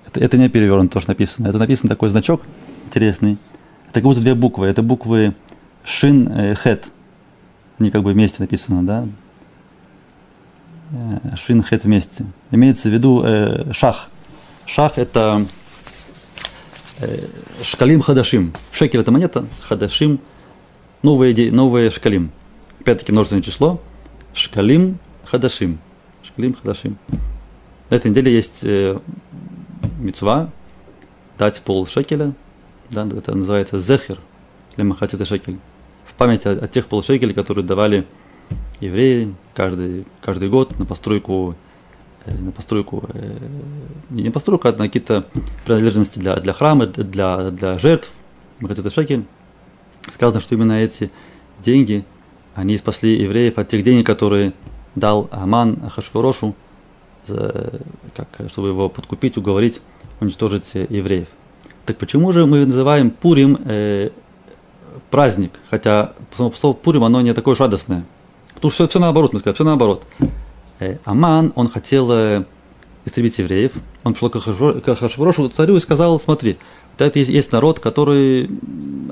[0.07, 1.49] это, это не перевернуто, то, что написано.
[1.49, 2.43] Это написан такой значок
[2.87, 3.39] интересный.
[3.97, 4.67] Это как будто две буквы.
[4.67, 5.35] Это буквы
[5.83, 6.89] Шин э, Хет.
[7.79, 9.09] Они как бы вместе написаны, да?
[10.91, 12.27] Э, шин Хет вместе.
[12.51, 14.11] Имеется в виду э, шах.
[14.67, 15.47] Шах это
[16.99, 17.27] э,
[17.63, 18.53] шкалим хадашим.
[18.71, 20.21] Шекель это монета, хадашим
[21.03, 22.33] новые, новые шкалим.
[22.81, 23.81] Опять-таки множественное число.
[24.35, 25.79] Шкалим хадашим.
[26.23, 26.99] Шкалим хадашим.
[27.89, 28.99] На этой неделе есть э,
[29.99, 30.51] мецва
[31.39, 32.35] дать пол шекеля.
[32.91, 34.19] Да, это называется зехер.
[34.77, 35.59] Лемахатита шекель.
[36.07, 38.07] В память о, о тех полшекелей, которые давали
[38.81, 41.57] евреи каждый, каждый год на постройку
[42.27, 43.39] э, на постройку, э,
[44.11, 45.27] не на постройку, а на какие-то
[45.65, 48.11] принадлежности для, для храма, для, для жертв.
[48.61, 49.25] это шекель.
[50.13, 51.11] Сказано, что именно эти
[51.63, 52.05] деньги,
[52.55, 54.53] они спасли евреев от тех денег, которые
[54.95, 56.55] дал Аман Ахашворошу,
[57.27, 59.81] как, чтобы его подкупить, уговорить,
[60.21, 61.27] уничтожить евреев.
[61.87, 64.11] Так почему же мы называем Пурим э,
[65.11, 68.05] праздник, хотя слово Пурим, оно не такое радостное.
[68.55, 70.05] Потому что все, все наоборот, мы сказали, все наоборот.
[70.81, 72.45] Э, Аман, он хотел э,
[73.05, 73.73] истребить евреев,
[74.03, 76.59] он пришел к Ахашворошу, царю и сказал, смотри,
[76.93, 78.51] вот это есть, есть народ, который,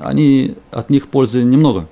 [0.01, 1.87] они, от них пользы немного.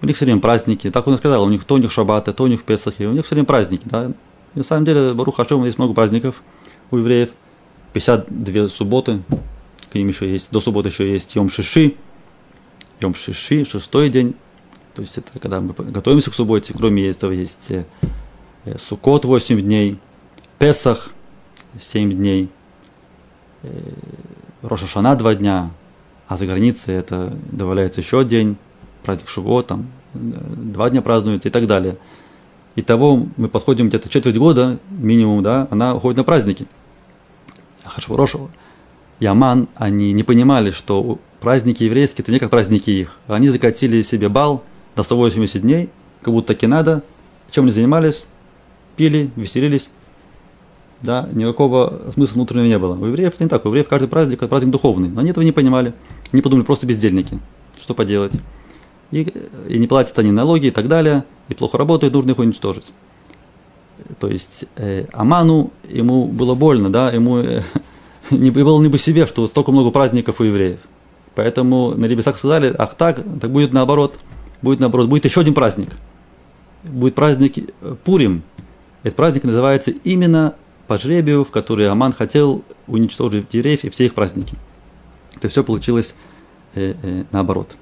[0.00, 2.32] У них все время праздники, так он и сказал, у них то у них шаббаты,
[2.32, 4.12] то у них песахи, у них все время праздники, да.
[4.54, 6.42] И на самом деле, Барух Хашем, есть много праздников
[6.90, 7.30] у евреев,
[7.92, 9.20] 52 субботы,
[9.90, 11.96] к ним еще есть, до субботы еще есть Йом Шиши,
[13.00, 14.34] Йом Шиши, шестой день,
[14.94, 17.84] то есть это когда мы готовимся к субботе, кроме этого есть э,
[18.78, 19.98] Сукот 8 дней,
[20.58, 21.10] Песах
[21.78, 22.50] 7 дней,
[23.62, 23.68] э,
[24.62, 25.70] Рошашана два дня,
[26.28, 28.56] а за границей это добавляется еще день,
[29.02, 31.96] праздник Шиво, там два дня празднуется и так далее.
[32.76, 36.66] Итого мы подходим где-то четверть года, минимум, да, она уходит на праздники.
[37.84, 38.36] Хашварош
[39.20, 43.18] и Аман, они не понимали, что праздники еврейские, это не как праздники их.
[43.28, 44.64] Они закатили себе бал
[44.96, 45.90] на 180 дней,
[46.22, 47.02] как будто таки надо.
[47.50, 48.24] Чем они занимались?
[48.96, 49.90] Пили, веселились,
[51.02, 52.94] да, никакого смысла внутреннего не было.
[52.94, 55.08] У евреев это не так, у евреев каждый праздник– это праздник духовный.
[55.08, 55.94] Но они этого не понимали,
[56.32, 57.38] не подумали, просто бездельники.
[57.80, 58.32] Что поделать?
[59.10, 59.22] И,
[59.68, 62.86] и не платят они налоги и так далее, и плохо работают, нужно их уничтожить.
[64.18, 67.62] То есть э, Аману, ему было больно, да, ему э,
[68.38, 70.78] не было не по себе, что столько много праздников у евреев.
[71.34, 74.18] Поэтому на небесах сказали, ах так, так будет наоборот,
[74.62, 75.90] будет наоборот, будет еще один праздник.
[76.82, 78.42] Будет праздник э, Пурим.
[79.02, 80.54] Этот праздник называется именно
[80.86, 84.56] по жребию, в который Аман хотел уничтожить евреев и все их праздники.
[85.34, 86.14] То есть все получилось
[86.74, 87.76] э, э, наоборот.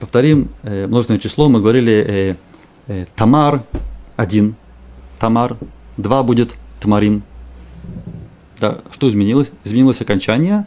[0.00, 1.48] Повторим э, множественное число.
[1.48, 2.36] Мы говорили э,
[2.88, 3.62] э, Тамар
[4.16, 4.56] один,
[5.20, 5.56] Тамар,
[5.98, 7.22] два будет Тамарим.
[8.58, 9.50] Да, что изменилось?
[9.64, 10.66] Изменилось окончание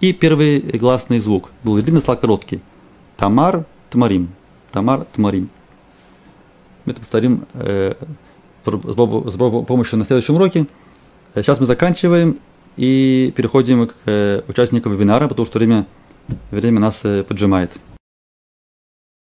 [0.00, 1.50] и первый гласный звук.
[1.64, 2.60] Был длинный слог короткий.
[3.16, 4.28] Тамар, Тамарим.
[4.70, 5.50] Тамар, Тамарим.
[6.84, 7.94] Мы это повторим э,
[8.64, 10.66] с помощью на следующем уроке.
[11.34, 12.38] Э, сейчас мы заканчиваем
[12.76, 15.86] и переходим к э, участникам вебинара, потому что время,
[16.52, 17.72] время нас поджимает.